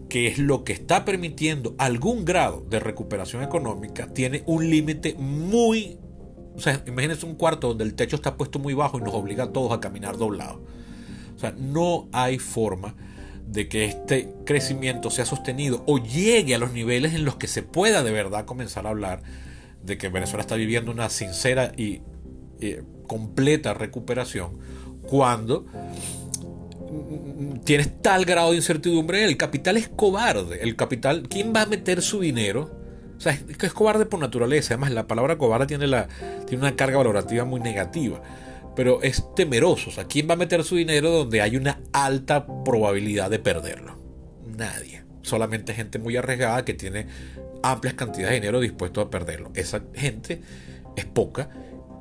que 0.09 0.27
es 0.27 0.37
lo 0.37 0.63
que 0.63 0.73
está 0.73 1.05
permitiendo 1.05 1.75
algún 1.77 2.25
grado 2.25 2.65
de 2.69 2.79
recuperación 2.79 3.43
económica, 3.43 4.07
tiene 4.07 4.43
un 4.45 4.69
límite 4.69 5.15
muy... 5.15 5.99
O 6.55 6.59
sea, 6.59 6.81
imagínense 6.87 7.25
un 7.25 7.35
cuarto 7.35 7.69
donde 7.69 7.83
el 7.83 7.93
techo 7.93 8.15
está 8.15 8.35
puesto 8.35 8.57
muy 8.57 8.73
bajo 8.73 8.97
y 8.97 9.01
nos 9.01 9.13
obliga 9.13 9.45
a 9.45 9.51
todos 9.51 9.71
a 9.71 9.79
caminar 9.79 10.17
doblados. 10.17 10.61
O 11.35 11.39
sea, 11.39 11.51
no 11.51 12.07
hay 12.13 12.39
forma 12.39 12.95
de 13.45 13.69
que 13.69 13.85
este 13.85 14.33
crecimiento 14.45 15.09
sea 15.09 15.25
sostenido 15.25 15.83
o 15.87 15.99
llegue 15.99 16.55
a 16.55 16.57
los 16.57 16.73
niveles 16.73 17.13
en 17.13 17.25
los 17.25 17.35
que 17.35 17.47
se 17.47 17.63
pueda 17.63 18.03
de 18.03 18.11
verdad 18.11 18.45
comenzar 18.45 18.87
a 18.87 18.89
hablar 18.89 19.21
de 19.83 19.97
que 19.97 20.09
Venezuela 20.09 20.41
está 20.41 20.55
viviendo 20.55 20.91
una 20.91 21.09
sincera 21.09 21.71
y 21.77 22.01
eh, 22.59 22.83
completa 23.07 23.73
recuperación 23.73 24.59
cuando 25.07 25.65
tienes 27.63 28.01
tal 28.01 28.25
grado 28.25 28.51
de 28.51 28.57
incertidumbre. 28.57 29.23
El 29.23 29.37
capital 29.37 29.77
es 29.77 29.89
cobarde. 29.89 30.61
El 30.61 30.75
capital, 30.75 31.27
¿quién 31.29 31.53
va 31.55 31.63
a 31.63 31.65
meter 31.65 32.01
su 32.01 32.19
dinero? 32.19 32.71
O 33.17 33.19
sea, 33.19 33.33
es, 33.33 33.73
cobarde 33.73 34.05
por 34.05 34.19
naturaleza. 34.19 34.73
Además, 34.73 34.91
la 34.91 35.07
palabra 35.07 35.37
cobarde 35.37 35.67
tiene, 35.67 35.87
la, 35.87 36.07
tiene 36.45 36.63
una 36.63 36.75
carga 36.75 36.97
valorativa 36.97 37.45
muy 37.45 37.59
negativa. 37.59 38.21
Pero 38.75 39.01
es 39.01 39.23
temeroso. 39.35 39.89
O 39.89 39.93
sea, 39.93 40.05
¿quién 40.05 40.29
va 40.29 40.33
a 40.33 40.37
meter 40.37 40.63
su 40.63 40.75
dinero 40.75 41.09
donde 41.09 41.41
hay 41.41 41.55
una 41.55 41.79
alta 41.93 42.45
probabilidad 42.63 43.29
de 43.29 43.39
perderlo? 43.39 43.97
Nadie. 44.45 45.03
Solamente 45.23 45.73
gente 45.73 45.99
muy 45.99 46.15
arriesgada 46.15 46.63
que 46.63 46.73
tiene 46.73 47.07
amplias 47.63 47.95
cantidades 47.95 48.31
de 48.31 48.39
dinero 48.39 48.59
dispuesto 48.59 49.01
a 49.01 49.09
perderlo. 49.09 49.51
Esa 49.55 49.81
gente 49.93 50.41
es 50.95 51.05
poca 51.05 51.49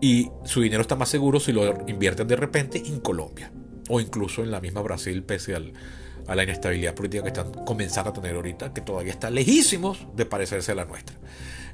y 0.01 0.31
su 0.45 0.61
dinero 0.61 0.83
está 0.83 0.97
más 0.97 1.09
seguro 1.09 1.41
si 1.41 1.53
lo 1.53 1.87
invierten 1.89 2.29
de 2.29 2.37
repente 2.37 2.83
en 2.85 3.01
Colombia 3.01 3.51
o 3.89 4.01
incluso 4.01 4.43
en 4.43 4.51
la 4.51 4.61
misma 4.61 4.83
Brasil 4.83 5.23
pese 5.23 5.55
a 5.55 6.35
la 6.35 6.43
inestabilidad 6.43 6.95
política 6.95 7.23
que 7.23 7.29
están 7.29 7.53
comenzando 7.65 8.11
a 8.11 8.13
tener 8.13 8.35
ahorita, 8.35 8.73
que 8.73 8.81
todavía 8.81 9.13
está 9.13 9.31
lejísimos 9.31 10.07
de 10.15 10.27
parecerse 10.27 10.73
a 10.73 10.75
la 10.75 10.85
nuestra. 10.85 11.17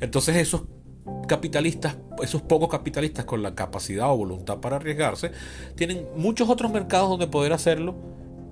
Entonces 0.01 0.37
esos 0.37 0.63
capitalistas, 1.27 1.97
esos 2.23 2.43
pocos 2.43 2.69
capitalistas 2.69 3.25
con 3.25 3.43
la 3.43 3.55
capacidad 3.55 4.11
o 4.11 4.17
voluntad 4.17 4.59
para 4.59 4.77
arriesgarse, 4.77 5.33
tienen 5.75 6.07
muchos 6.17 6.49
otros 6.49 6.71
mercados 6.71 7.09
donde 7.09 7.27
poder 7.27 7.53
hacerlo 7.53 7.97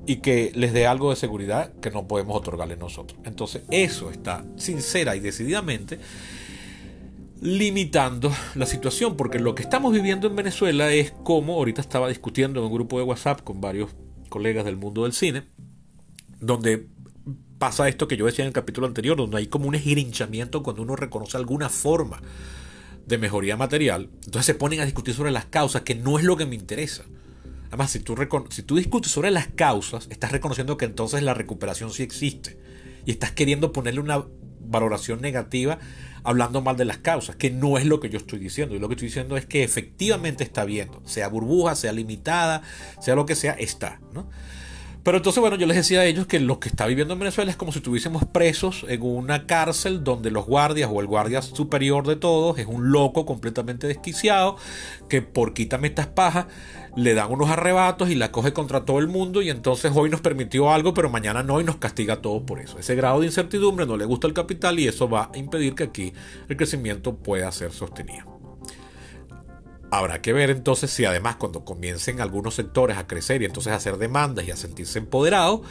y 0.07 0.17
que 0.17 0.51
les 0.55 0.73
dé 0.73 0.87
algo 0.87 1.11
de 1.11 1.17
seguridad 1.17 1.73
que 1.81 1.91
no 1.91 2.09
podemos 2.09 2.37
otorgarle 2.37 2.77
nosotros. 2.77 3.21
Entonces 3.25 3.63
eso 3.71 4.11
está 4.11 4.45
sincera 4.57 5.15
y 5.15 5.21
decididamente 5.21 6.01
limitando 7.41 8.33
la 8.55 8.67
situación, 8.67 9.17
porque 9.17 9.39
lo 9.39 9.55
que 9.55 9.63
estamos 9.63 9.93
viviendo 9.93 10.27
en 10.27 10.37
Venezuela 10.37 10.93
es 10.93 11.11
como, 11.11 11.55
ahorita 11.55 11.81
estaba 11.81 12.09
discutiendo 12.09 12.61
en 12.61 12.67
un 12.67 12.73
grupo 12.73 12.99
de 12.99 13.05
WhatsApp 13.05 13.43
con 13.43 13.61
varios 13.61 13.91
colegas 14.29 14.65
del 14.65 14.77
mundo 14.77 15.05
del 15.05 15.13
cine, 15.13 15.45
donde 16.39 16.87
pasa 17.59 17.89
esto 17.89 18.09
que 18.09 18.17
yo 18.17 18.27
decía 18.27 18.45
en 18.45 18.49
el 18.49 18.55
capítulo 18.55 18.87
anterior, 18.87 19.17
donde 19.17 19.39
hay 19.39 19.47
como 19.47 19.69
un 19.69 19.75
esgrinchamiento 19.75 20.63
cuando 20.63 20.83
uno 20.83 20.97
reconoce 20.97 21.37
alguna 21.37 21.69
forma 21.69 22.21
de 23.07 23.19
mejoría 23.19 23.57
material. 23.57 24.11
Entonces 24.25 24.47
se 24.47 24.55
ponen 24.55 24.81
a 24.81 24.85
discutir 24.85 25.15
sobre 25.15 25.31
las 25.31 25.47
causas, 25.47 25.83
que 25.83 25.95
no 25.95 26.19
es 26.19 26.25
lo 26.25 26.37
que 26.37 26.47
me 26.47 26.55
interesa. 26.55 27.05
Además, 27.69 27.91
si 27.91 28.01
tú, 28.01 28.17
si 28.51 28.63
tú 28.63 28.77
discutes 28.77 29.13
sobre 29.13 29.31
las 29.31 29.49
causas, 29.49 30.09
estás 30.11 30.33
reconociendo 30.33 30.77
que 30.77 30.85
entonces 30.85 31.23
la 31.23 31.35
recuperación 31.35 31.91
sí 31.91 32.03
existe. 32.03 32.59
Y 33.07 33.13
estás 33.13 33.33
queriendo 33.33 33.73
ponerle 33.73 34.01
una 34.01 34.25
valoración 34.61 35.21
negativa 35.21 35.79
hablando 36.25 36.63
mal 36.63 36.77
de 36.77 36.85
las 36.85 36.99
causas, 36.99 37.37
que 37.37 37.51
no 37.51 37.79
es 37.79 37.87
lo 37.87 38.01
que 38.01 38.11
yo 38.11 38.19
estoy 38.19 38.39
diciendo. 38.39 38.75
Y 38.75 38.79
lo 38.79 38.89
que 38.89 38.95
estoy 38.95 39.09
diciendo 39.09 39.37
es 39.37 39.47
que 39.47 39.63
efectivamente 39.63 40.45
está 40.45 40.65
viendo, 40.65 41.03
sea 41.05 41.29
burbuja, 41.29 41.75
sea 41.75 41.93
limitada, 41.93 42.63
sea 43.01 43.15
lo 43.15 43.27
que 43.27 43.35
sea, 43.35 43.53
está. 43.53 44.01
¿no? 44.13 44.29
Pero 45.03 45.17
entonces, 45.17 45.41
bueno, 45.41 45.57
yo 45.57 45.67
les 45.67 45.79
decía 45.79 46.01
a 46.01 46.05
ellos 46.05 46.27
que 46.27 46.41
lo 46.41 46.61
que 46.61 46.69
está 46.69 46.87
viviendo 46.87 47.15
en 47.15 47.21
Venezuela 47.21 47.51
es 47.51 47.57
como 47.57 47.73
si 47.73 47.79
estuviésemos 47.79 48.27
presos 48.27 48.85
en 48.87 49.01
una 49.03 49.47
cárcel 49.47 50.05
donde 50.05 50.31
los 50.31 50.45
guardias 50.45 50.91
o 50.93 51.01
el 51.01 51.07
guardia 51.07 51.41
superior 51.41 52.07
de 52.07 52.17
todos 52.17 52.59
es 52.59 52.67
un 52.67 52.93
loco 52.93 53.25
completamente 53.25 53.87
desquiciado 53.87 54.57
que 55.09 55.23
por 55.23 55.55
quítame 55.55 55.89
estas 55.89 56.09
pajas 56.09 56.47
le 56.97 57.15
dan 57.15 57.31
unos 57.31 57.51
arrebatos 57.51 58.11
y 58.11 58.15
la 58.15 58.33
coge 58.33 58.53
contra 58.53 58.85
todo 58.85 58.99
el 58.99 59.09
mundo 59.09 59.43
y 59.43 59.51
entonces 59.51 59.93
hoy 59.95 60.11
nos 60.11 60.21
permitió 60.21 60.71
algo 60.71 60.95
pero 60.95 61.11
mañana 61.11 61.43
no 61.43 61.61
y 61.61 61.65
nos 61.65 61.77
castiga 61.77 62.15
a 62.15 62.23
todos 62.23 62.43
por 62.43 62.61
eso. 62.61 62.79
Ese 62.79 62.95
grado 62.95 63.21
de 63.21 63.27
incertidumbre 63.27 63.87
no 63.87 63.97
le 63.97 64.05
gusta 64.05 64.27
el 64.27 64.35
capital 64.35 64.79
y 64.79 64.89
eso 64.89 65.09
va 65.09 65.31
a 65.33 65.39
impedir 65.39 65.75
que 65.75 65.85
aquí 65.85 66.13
el 66.49 66.57
crecimiento 66.57 67.15
pueda 67.17 67.51
ser 67.53 67.73
sostenido. 67.73 68.40
Habrá 69.91 70.23
que 70.23 70.33
ver 70.33 70.51
entonces 70.51 70.91
si 70.91 71.05
además 71.05 71.37
cuando 71.37 71.65
comiencen 71.65 72.21
algunos 72.21 72.55
sectores 72.55 72.97
a 72.97 73.07
crecer 73.07 73.43
y 73.43 73.45
entonces 73.45 73.73
a 73.73 73.77
hacer 73.77 73.97
demandas 73.97 74.47
y 74.47 74.53
a 74.53 74.57
sentirse 74.57 75.01
empoderados, 75.01 75.63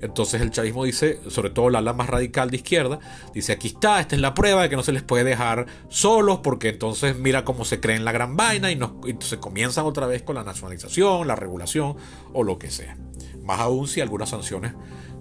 entonces 0.00 0.40
el 0.40 0.50
chavismo 0.50 0.84
dice, 0.84 1.20
sobre 1.28 1.50
todo 1.50 1.70
la 1.70 1.78
ala 1.78 1.92
más 1.92 2.08
radical 2.08 2.50
de 2.50 2.56
izquierda, 2.56 2.98
dice 3.32 3.52
aquí 3.52 3.68
está, 3.68 4.00
esta 4.00 4.16
es 4.16 4.20
la 4.20 4.34
prueba 4.34 4.62
de 4.62 4.70
que 4.70 4.76
no 4.76 4.82
se 4.82 4.92
les 4.92 5.02
puede 5.02 5.24
dejar 5.24 5.66
solos 5.88 6.40
porque 6.42 6.70
entonces 6.70 7.16
mira 7.16 7.44
cómo 7.44 7.64
se 7.64 7.80
creen 7.80 8.04
la 8.04 8.12
gran 8.12 8.36
vaina 8.36 8.70
y, 8.70 8.76
nos, 8.76 8.92
y 9.06 9.10
entonces 9.10 9.38
comienzan 9.38 9.84
otra 9.84 10.06
vez 10.06 10.22
con 10.22 10.34
la 10.34 10.42
nacionalización, 10.42 11.28
la 11.28 11.36
regulación 11.36 11.96
o 12.32 12.42
lo 12.42 12.58
que 12.58 12.70
sea. 12.70 12.96
Más 13.44 13.60
aún 13.60 13.88
si 13.88 14.00
algunas 14.00 14.30
sanciones 14.30 14.72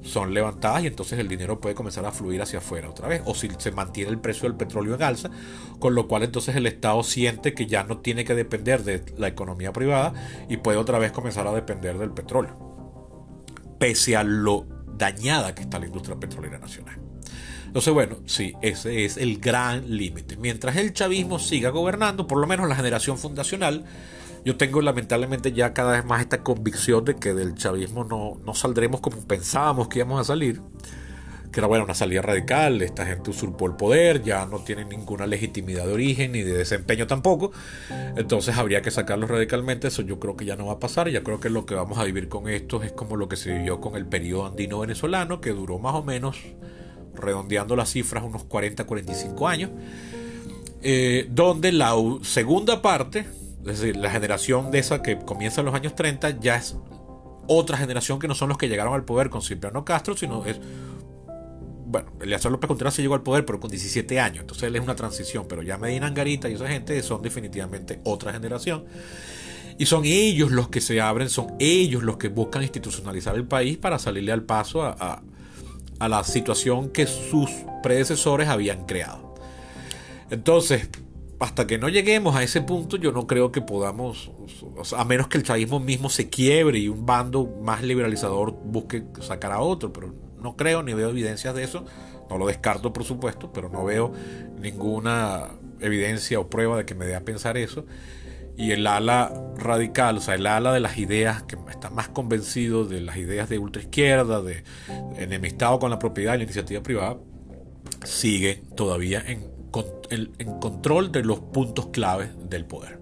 son 0.02 0.34
levantadas 0.34 0.84
y 0.84 0.88
entonces 0.88 1.20
el 1.20 1.28
dinero 1.28 1.60
puede 1.60 1.76
comenzar 1.76 2.06
a 2.06 2.12
fluir 2.12 2.42
hacia 2.42 2.60
afuera 2.60 2.90
otra 2.90 3.08
vez. 3.08 3.22
O 3.26 3.36
si 3.36 3.50
se 3.58 3.72
mantiene 3.72 4.12
el 4.12 4.20
precio 4.20 4.44
del 4.44 4.58
petróleo 4.58 4.96
en 4.96 5.04
alza, 5.04 5.30
con 5.80 5.96
lo 5.96 6.08
cual 6.08 6.24
entonces 6.24 6.56
el 6.56 6.66
Estado 6.66 7.04
siente 7.04 7.54
que 7.54 7.68
ya 7.68 7.84
no 7.84 8.00
tiene 8.00 8.26
que 8.26 8.36
depender 8.36 8.84
de 8.84 9.04
la 9.18 9.28
economía 9.28 9.74
privada 9.74 10.14
y 10.48 10.58
puede 10.58 10.78
otra 10.78 11.00
vez 11.00 11.12
comenzar 11.12 11.48
a 11.48 11.54
depender 11.54 11.98
del 11.98 12.12
petróleo. 12.12 12.58
Pese 13.78 14.16
a 14.16 14.24
lo 14.24 14.66
dañada 14.98 15.56
que 15.56 15.62
está 15.62 15.80
la 15.80 15.86
industria 15.86 16.20
petrolera 16.20 16.60
nacional. 16.60 17.00
Entonces, 17.66 17.94
bueno, 17.94 18.18
sí, 18.26 18.54
ese 18.62 19.06
es 19.06 19.18
el 19.18 19.40
gran 19.40 19.96
límite. 19.96 20.38
Mientras 20.38 20.76
el 20.76 20.92
chavismo 20.92 21.38
siga 21.38 21.70
gobernando, 21.70 22.26
por 22.26 22.40
lo 22.40 22.48
menos 22.48 22.68
la 22.68 22.76
generación 22.76 23.20
fundacional, 23.20 23.86
yo 24.46 24.58
tengo 24.58 24.82
lamentablemente 24.82 25.52
ya 25.52 25.74
cada 25.74 25.94
vez 25.94 26.06
más 26.06 26.22
esta 26.22 26.44
convicción 26.44 27.06
de 27.06 27.16
que 27.16 27.34
del 27.34 27.56
chavismo 27.56 28.04
no, 28.04 28.40
no 28.46 28.54
saldremos 28.54 29.02
como 29.02 29.26
pensábamos 29.28 29.88
que 29.88 30.00
íbamos 30.00 30.20
a 30.22 30.24
salir. 30.24 30.62
Que 31.52 31.62
era 31.62 31.68
bueno, 31.68 31.84
una 31.84 31.96
salida 31.96 32.22
radical, 32.22 32.84
esta 32.84 33.08
gente 33.08 33.32
usurpó 33.32 33.66
el 33.66 33.74
poder, 33.74 34.22
ya 34.22 34.46
no 34.46 34.60
tienen 34.60 34.88
ninguna 34.90 35.26
legitimidad 35.26 35.88
de 35.88 35.94
origen 35.94 36.34
ni 36.34 36.44
de 36.44 36.54
desempeño 36.54 37.08
tampoco. 37.08 37.52
Entonces 38.16 38.56
habría 38.56 38.84
que 38.84 38.92
sacarlos 38.92 39.32
radicalmente, 39.32 39.88
eso 39.88 40.04
yo 40.04 40.20
creo 40.20 40.38
que 40.38 40.46
ya 40.46 40.56
no 40.56 40.68
va 40.68 40.74
a 40.74 40.80
pasar. 40.80 41.10
Ya 41.10 41.24
creo 41.24 41.40
que 41.40 41.50
lo 41.50 41.66
que 41.66 41.74
vamos 41.74 41.98
a 41.98 42.04
vivir 42.04 42.30
con 42.30 42.48
estos 42.48 42.86
es 42.86 42.92
como 42.92 43.16
lo 43.16 43.28
que 43.28 43.36
se 43.36 43.52
vivió 43.52 43.82
con 43.82 43.96
el 43.96 44.06
periodo 44.06 44.46
andino 44.46 44.80
venezolano, 44.80 45.42
que 45.42 45.50
duró 45.50 45.80
más 45.80 45.96
o 45.96 46.04
menos, 46.04 46.38
redondeando 47.16 47.76
las 47.76 47.90
cifras, 47.92 48.24
unos 48.24 48.48
40-45 48.48 49.50
años. 49.50 49.72
Eh, 50.82 51.28
donde 51.32 51.72
la 51.72 51.94
segunda 52.22 52.82
parte, 52.82 53.26
es 53.62 53.80
decir, 53.80 53.98
la 53.98 54.10
generación 54.10 54.72
de 54.72 54.80
esa 54.80 55.02
que 55.02 55.20
comienza 55.20 55.62
en 55.62 55.66
los 55.66 55.76
años 55.76 55.96
30 55.96 56.40
ya 56.40 56.56
es 56.56 56.76
otra 57.48 57.78
generación 57.78 58.20
que 58.20 58.28
no 58.28 58.36
son 58.36 58.50
los 58.50 58.58
que 58.58 58.70
llegaron 58.70 58.94
al 58.94 59.06
poder 59.06 59.30
con 59.30 59.42
Cipriano 59.42 59.84
Castro, 59.84 60.16
sino 60.16 60.46
es 60.46 60.60
bueno, 61.90 62.12
Eleazar 62.22 62.52
López 62.52 62.68
Contreras 62.68 62.94
se 62.94 63.02
llegó 63.02 63.16
al 63.16 63.24
poder, 63.24 63.46
pero 63.46 63.60
con 63.60 63.72
17 63.72 64.20
años. 64.20 64.42
Entonces 64.42 64.64
él 64.66 64.76
es 64.76 64.84
una 64.84 64.96
transición. 64.96 65.48
Pero 65.50 65.64
ya 65.64 65.80
Medina 65.80 66.06
Angarita 66.06 66.48
y 66.48 66.54
esa 66.54 66.68
gente 66.68 67.02
son 67.02 67.24
definitivamente 67.24 68.00
otra 68.04 68.32
generación. 68.32 68.86
Y 69.80 69.88
son 69.88 70.06
ellos 70.06 70.52
los 70.52 70.70
que 70.70 70.82
se 70.82 71.02
abren, 71.02 71.30
son 71.30 71.56
ellos 71.58 72.04
los 72.04 72.18
que 72.18 72.28
buscan 72.28 72.62
institucionalizar 72.62 73.36
el 73.36 73.46
país 73.46 73.80
para 73.80 73.98
salirle 73.98 74.32
al 74.32 74.44
paso 74.44 74.84
a, 74.84 75.24
a 76.00 76.10
la 76.10 76.24
situación 76.24 76.90
que 76.90 77.08
sus 77.08 77.50
predecesores 77.82 78.50
habían 78.50 78.86
creado. 78.86 79.34
Entonces, 80.30 80.90
hasta 81.40 81.68
que 81.68 81.78
no 81.78 81.88
lleguemos 81.88 82.36
a 82.36 82.44
ese 82.44 82.62
punto, 82.62 82.98
yo 82.98 83.12
no 83.14 83.26
creo 83.26 83.52
que 83.52 83.62
podamos, 83.62 84.32
a 84.96 85.06
menos 85.06 85.28
que 85.28 85.38
el 85.38 85.44
chavismo 85.44 85.80
mismo 85.80 86.10
se 86.10 86.30
quiebre 86.30 86.80
y 86.80 86.90
un 86.90 87.06
bando 87.06 87.46
más 87.62 87.82
liberalizador 87.82 88.52
busque 88.52 89.04
sacar 89.22 89.54
a 89.54 89.60
otro, 89.60 89.94
pero 89.94 90.14
no 90.42 90.58
creo 90.58 90.84
ni 90.84 90.94
veo 90.94 91.10
evidencias 91.10 91.56
de 91.56 91.64
eso. 91.64 91.86
No 92.30 92.38
lo 92.38 92.46
descarto, 92.48 92.94
por 92.94 93.06
supuesto, 93.06 93.52
pero 93.52 93.70
no 93.70 93.84
veo 93.86 94.14
ninguna 94.60 95.48
evidencia 95.80 96.40
o 96.40 96.50
prueba 96.50 96.78
de 96.78 96.86
que 96.86 96.94
me 96.94 97.06
dé 97.06 97.16
a 97.16 97.22
pensar 97.26 97.58
eso. 97.58 97.86
Y 98.56 98.72
el 98.72 98.86
ala 98.86 99.32
radical, 99.58 100.18
o 100.18 100.22
sea, 100.22 100.36
el 100.36 100.46
ala 100.46 100.74
de 100.74 100.82
las 100.82 100.98
ideas, 100.98 101.44
que 101.44 101.58
está 101.70 101.90
más 101.90 102.10
convencido 102.10 102.84
de 102.84 103.00
las 103.00 103.16
ideas 103.16 103.48
de 103.48 103.58
ultraizquierda, 103.58 104.42
de 104.42 104.64
enemistado 105.18 105.80
con 105.80 105.90
la 105.90 105.98
propiedad 105.98 106.36
y 106.36 106.40
la 106.40 106.44
iniciativa 106.44 106.84
privada, 106.84 107.18
sigue 108.04 108.62
todavía 108.76 109.24
en 109.26 109.59
en 110.10 110.60
control 110.60 111.12
de 111.12 111.24
los 111.24 111.40
puntos 111.40 111.88
claves 111.88 112.30
del 112.50 112.66
poder. 112.66 113.00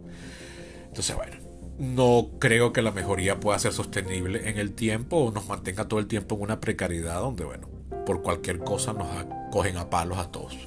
Entonces, 0.87 1.15
bueno, 1.15 1.37
no 1.77 2.29
creo 2.39 2.73
que 2.73 2.81
la 2.81 2.91
mejoría 2.91 3.39
pueda 3.39 3.59
ser 3.59 3.73
sostenible 3.73 4.49
en 4.49 4.57
el 4.57 4.73
tiempo 4.73 5.17
o 5.17 5.31
nos 5.31 5.47
mantenga 5.47 5.87
todo 5.87 5.99
el 5.99 6.07
tiempo 6.07 6.35
en 6.35 6.41
una 6.41 6.59
precariedad 6.59 7.19
donde, 7.21 7.45
bueno, 7.45 7.67
por 8.05 8.21
cualquier 8.21 8.59
cosa 8.59 8.93
nos 8.93 9.07
cogen 9.51 9.77
a 9.77 9.89
palos 9.89 10.17
a 10.17 10.31
todos. 10.31 10.57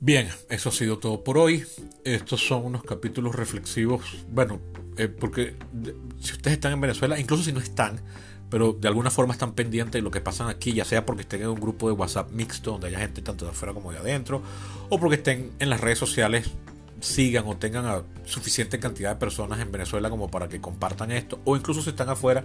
Bien, 0.00 0.28
eso 0.48 0.70
ha 0.70 0.72
sido 0.72 0.98
todo 0.98 1.22
por 1.22 1.36
hoy. 1.36 1.66
Estos 2.14 2.46
son 2.46 2.64
unos 2.64 2.82
capítulos 2.82 3.34
reflexivos. 3.34 4.24
Bueno, 4.30 4.60
eh, 4.96 5.08
porque 5.08 5.56
si 6.20 6.32
ustedes 6.32 6.54
están 6.54 6.72
en 6.72 6.80
Venezuela, 6.80 7.18
incluso 7.20 7.42
si 7.42 7.52
no 7.52 7.60
están, 7.60 8.00
pero 8.48 8.72
de 8.72 8.88
alguna 8.88 9.10
forma 9.10 9.34
están 9.34 9.52
pendientes 9.52 9.92
de 9.92 10.02
lo 10.02 10.10
que 10.10 10.22
pasa 10.22 10.48
aquí, 10.48 10.72
ya 10.72 10.86
sea 10.86 11.04
porque 11.04 11.22
estén 11.22 11.42
en 11.42 11.48
un 11.48 11.60
grupo 11.60 11.86
de 11.86 11.92
WhatsApp 11.92 12.30
mixto 12.32 12.72
donde 12.72 12.88
haya 12.88 12.98
gente 13.00 13.20
tanto 13.20 13.44
de 13.44 13.50
afuera 13.50 13.74
como 13.74 13.92
de 13.92 13.98
adentro, 13.98 14.42
o 14.88 14.98
porque 14.98 15.16
estén 15.16 15.52
en 15.58 15.68
las 15.68 15.82
redes 15.82 15.98
sociales, 15.98 16.50
sigan 17.00 17.44
o 17.46 17.58
tengan 17.58 17.84
a 17.84 18.02
suficiente 18.24 18.80
cantidad 18.80 19.10
de 19.10 19.16
personas 19.16 19.60
en 19.60 19.70
Venezuela 19.70 20.08
como 20.08 20.30
para 20.30 20.48
que 20.48 20.62
compartan 20.62 21.12
esto, 21.12 21.38
o 21.44 21.56
incluso 21.56 21.82
si 21.82 21.90
están 21.90 22.08
afuera, 22.08 22.42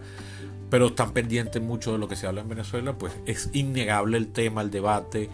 pero 0.70 0.88
están 0.88 1.14
pendientes 1.14 1.62
mucho 1.62 1.94
de 1.94 2.00
lo 2.00 2.10
que 2.10 2.18
se 2.18 2.28
habla 2.28 2.42
en 2.42 2.50
Venezuela, 2.50 2.98
pues 2.98 3.14
es 3.26 3.50
innegable 3.54 4.18
el 4.18 4.28
tema, 4.28 4.62
el 4.62 4.72
debate 4.72 5.30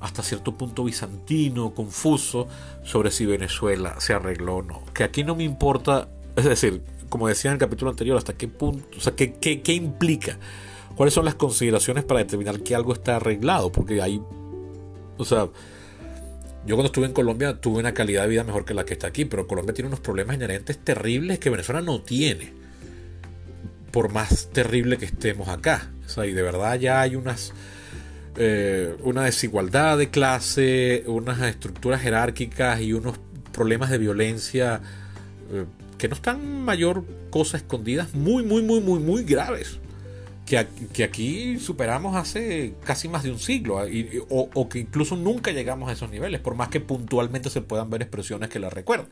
hasta 0.00 0.22
cierto 0.22 0.54
punto 0.54 0.84
bizantino, 0.84 1.74
confuso, 1.74 2.48
sobre 2.84 3.10
si 3.10 3.26
Venezuela 3.26 3.96
se 3.98 4.12
arregló 4.12 4.56
o 4.56 4.62
no. 4.62 4.82
Que 4.92 5.04
aquí 5.04 5.24
no 5.24 5.34
me 5.34 5.44
importa, 5.44 6.08
es 6.36 6.44
decir, 6.44 6.82
como 7.08 7.28
decía 7.28 7.50
en 7.50 7.54
el 7.54 7.60
capítulo 7.60 7.90
anterior, 7.90 8.18
hasta 8.18 8.34
qué 8.34 8.48
punto, 8.48 8.86
o 8.96 9.00
sea, 9.00 9.14
qué, 9.14 9.34
qué, 9.34 9.72
implica, 9.72 10.38
cuáles 10.96 11.14
son 11.14 11.24
las 11.24 11.34
consideraciones 11.34 12.04
para 12.04 12.20
determinar 12.20 12.60
que 12.60 12.74
algo 12.74 12.92
está 12.92 13.16
arreglado, 13.16 13.72
porque 13.72 14.02
hay, 14.02 14.20
o 15.16 15.24
sea, 15.24 15.48
yo 16.66 16.74
cuando 16.74 16.86
estuve 16.86 17.06
en 17.06 17.12
Colombia 17.12 17.60
tuve 17.60 17.78
una 17.78 17.94
calidad 17.94 18.22
de 18.22 18.28
vida 18.28 18.44
mejor 18.44 18.64
que 18.64 18.74
la 18.74 18.84
que 18.84 18.94
está 18.94 19.06
aquí, 19.06 19.24
pero 19.24 19.46
Colombia 19.46 19.72
tiene 19.72 19.88
unos 19.88 20.00
problemas 20.00 20.36
inherentes 20.36 20.78
terribles 20.78 21.38
que 21.38 21.48
Venezuela 21.48 21.80
no 21.80 22.00
tiene, 22.00 22.52
por 23.92 24.12
más 24.12 24.50
terrible 24.52 24.98
que 24.98 25.06
estemos 25.06 25.48
acá. 25.48 25.90
O 26.04 26.08
sea, 26.08 26.26
y 26.26 26.32
de 26.32 26.42
verdad 26.42 26.78
ya 26.78 27.00
hay 27.00 27.16
unas 27.16 27.52
eh, 28.36 28.96
una 29.02 29.24
desigualdad 29.24 29.98
de 29.98 30.10
clase, 30.10 31.04
unas 31.06 31.40
estructuras 31.42 32.02
jerárquicas 32.02 32.80
y 32.80 32.92
unos 32.92 33.18
problemas 33.52 33.90
de 33.90 33.98
violencia 33.98 34.80
eh, 35.52 35.64
que 35.96 36.08
no 36.08 36.14
están 36.14 36.62
mayor 36.62 37.04
cosa 37.30 37.56
escondidas, 37.56 38.14
muy, 38.14 38.42
muy, 38.44 38.62
muy, 38.62 38.80
muy, 38.80 38.98
muy 39.00 39.24
graves. 39.24 39.78
Que, 40.46 41.02
aquí 41.02 41.58
superamos 41.58 42.14
hace 42.14 42.74
casi 42.84 43.08
más 43.08 43.24
de 43.24 43.32
un 43.32 43.38
siglo 43.40 43.78
o, 44.28 44.48
o, 44.54 44.68
que 44.68 44.78
incluso 44.78 45.16
nunca 45.16 45.50
llegamos 45.50 45.90
a 45.90 45.92
esos 45.92 46.08
niveles, 46.08 46.40
por 46.40 46.54
más 46.54 46.68
que 46.68 46.80
puntualmente 46.80 47.50
se 47.50 47.62
puedan 47.62 47.90
ver 47.90 48.02
expresiones 48.02 48.48
que 48.48 48.60
la 48.60 48.70
recuerden. 48.70 49.08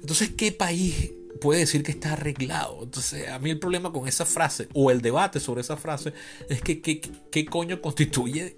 Entonces, 0.00 0.30
¿qué 0.36 0.52
país 0.52 1.12
puede 1.40 1.60
decir 1.60 1.84
que 1.84 1.92
está 1.92 2.14
arreglado? 2.14 2.80
Entonces, 2.82 3.28
a 3.28 3.38
mí 3.38 3.50
el 3.50 3.60
problema 3.60 3.92
con 3.92 4.08
esa 4.08 4.26
frase 4.26 4.68
o 4.74 4.90
el 4.90 5.02
debate 5.02 5.38
sobre 5.38 5.60
esa 5.60 5.76
frase 5.76 6.12
es 6.48 6.60
que 6.60 6.80
¿qué, 6.80 7.46
coño 7.46 7.80
constituye 7.80 8.56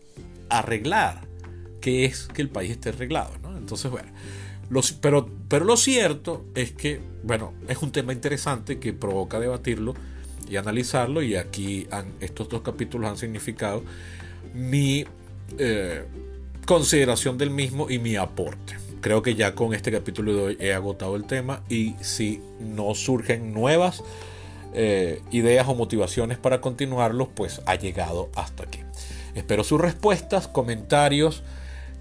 arreglar? 0.49 1.29
¿Qué 1.81 2.07
es 2.07 2.27
que 2.29 2.41
el 2.41 2.49
país 2.49 2.71
esté 2.71 2.89
arreglado? 2.89 3.33
Entonces, 3.57 3.91
bueno. 3.91 4.11
pero, 5.03 5.31
pero 5.49 5.67
lo 5.67 5.77
cierto 5.77 6.47
es 6.55 6.73
que, 6.73 7.01
bueno, 7.23 7.53
es 7.69 7.83
un 7.83 7.93
tema 7.93 8.15
interesante 8.15 8.79
que 8.79 8.95
provoca 8.95 9.39
debatirlo 9.39 9.95
y 10.49 10.57
analizarlo 10.57 11.23
y 11.23 11.37
aquí 11.37 11.87
estos 12.21 12.49
dos 12.49 12.63
capítulos 12.63 13.11
han 13.11 13.17
significado 13.17 13.83
mi 14.55 15.05
eh, 15.59 16.05
consideración 16.67 17.39
del 17.39 17.51
mismo 17.51 17.91
y 17.91 17.99
mi 17.99 18.17
aporte. 18.17 18.77
Creo 19.01 19.23
que 19.23 19.35
ya 19.35 19.55
con 19.55 19.75
este 19.75 19.93
capítulo 19.93 20.35
de 20.35 20.43
hoy 20.43 20.57
he 20.61 20.73
agotado 20.73 21.17
el 21.17 21.25
tema 21.25 21.63
y 21.69 21.95
si 22.01 22.43
no 22.59 22.95
surgen 22.95 23.55
nuevas 23.55 24.03
eh, 24.75 25.23
ideas 25.31 25.67
o 25.69 25.75
motivaciones 25.75 26.37
para 26.37 26.61
continuarlos, 26.61 27.29
pues 27.35 27.63
ha 27.67 27.77
llegado 27.77 28.29
hasta 28.35 28.65
aquí. 28.65 28.81
Espero 29.35 29.65
sus 29.65 29.81
respuestas, 29.81 30.49
comentarios 30.49 31.43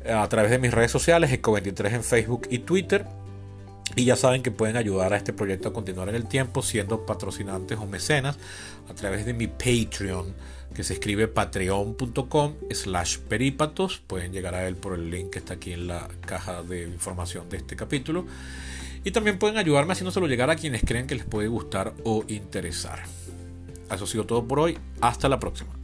eh, 0.04 0.12
a 0.12 0.28
través 0.28 0.52
de 0.52 0.60
mis 0.60 0.74
redes 0.74 0.92
sociales, 0.92 1.32
Eco23 1.32 1.94
en 1.94 2.04
Facebook 2.04 2.48
y 2.50 2.60
Twitter. 2.60 3.06
Y 3.95 4.06
ya 4.06 4.15
saben 4.15 4.43
que 4.43 4.52
pueden 4.52 4.78
ayudar 4.78 5.13
a 5.13 5.17
este 5.17 5.34
proyecto 5.34 5.69
a 5.69 5.73
continuar 5.73 6.10
en 6.10 6.15
el 6.15 6.28
tiempo 6.28 6.62
siendo 6.62 7.06
patrocinantes 7.06 7.78
o 7.80 7.86
mecenas 7.86 8.38
a 8.89 8.93
través 8.93 9.26
de 9.26 9.34
mi 9.34 9.47
Patreon 9.47 10.36
que 10.73 10.84
se 10.84 10.93
escribe 10.93 11.28
patreon.com 11.28 12.54
slash 12.69 13.17
perípatos. 13.19 14.02
Pueden 14.06 14.32
llegar 14.32 14.54
a 14.54 14.67
él 14.67 14.76
por 14.76 14.93
el 14.93 15.10
link 15.10 15.32
que 15.32 15.39
está 15.39 15.56
aquí 15.56 15.73
en 15.73 15.88
la 15.88 16.08
caja 16.26 16.62
de 16.63 16.84
información 16.84 17.50
de 17.50 17.58
este 17.58 17.76
capítulo. 17.76 18.26
Y 19.04 19.12
también 19.12 19.39
pueden 19.39 19.58
ayudarme 19.58 19.93
haciéndoselo 19.93 20.28
llegar 20.28 20.50
a 20.50 20.56
quienes 20.56 20.84
creen 20.84 21.08
que 21.08 21.15
les 21.15 21.26
puede 21.26 21.47
gustar 21.47 21.93
o 22.04 22.26
interesar. 22.28 23.04
Eso 23.91 24.04
ha 24.04 24.08
sido 24.08 24.26
todo 24.26 24.45
por 24.45 24.60
hoy. 24.60 24.78
Hasta 25.02 25.30
la 25.30 25.39
próxima. 25.39 25.77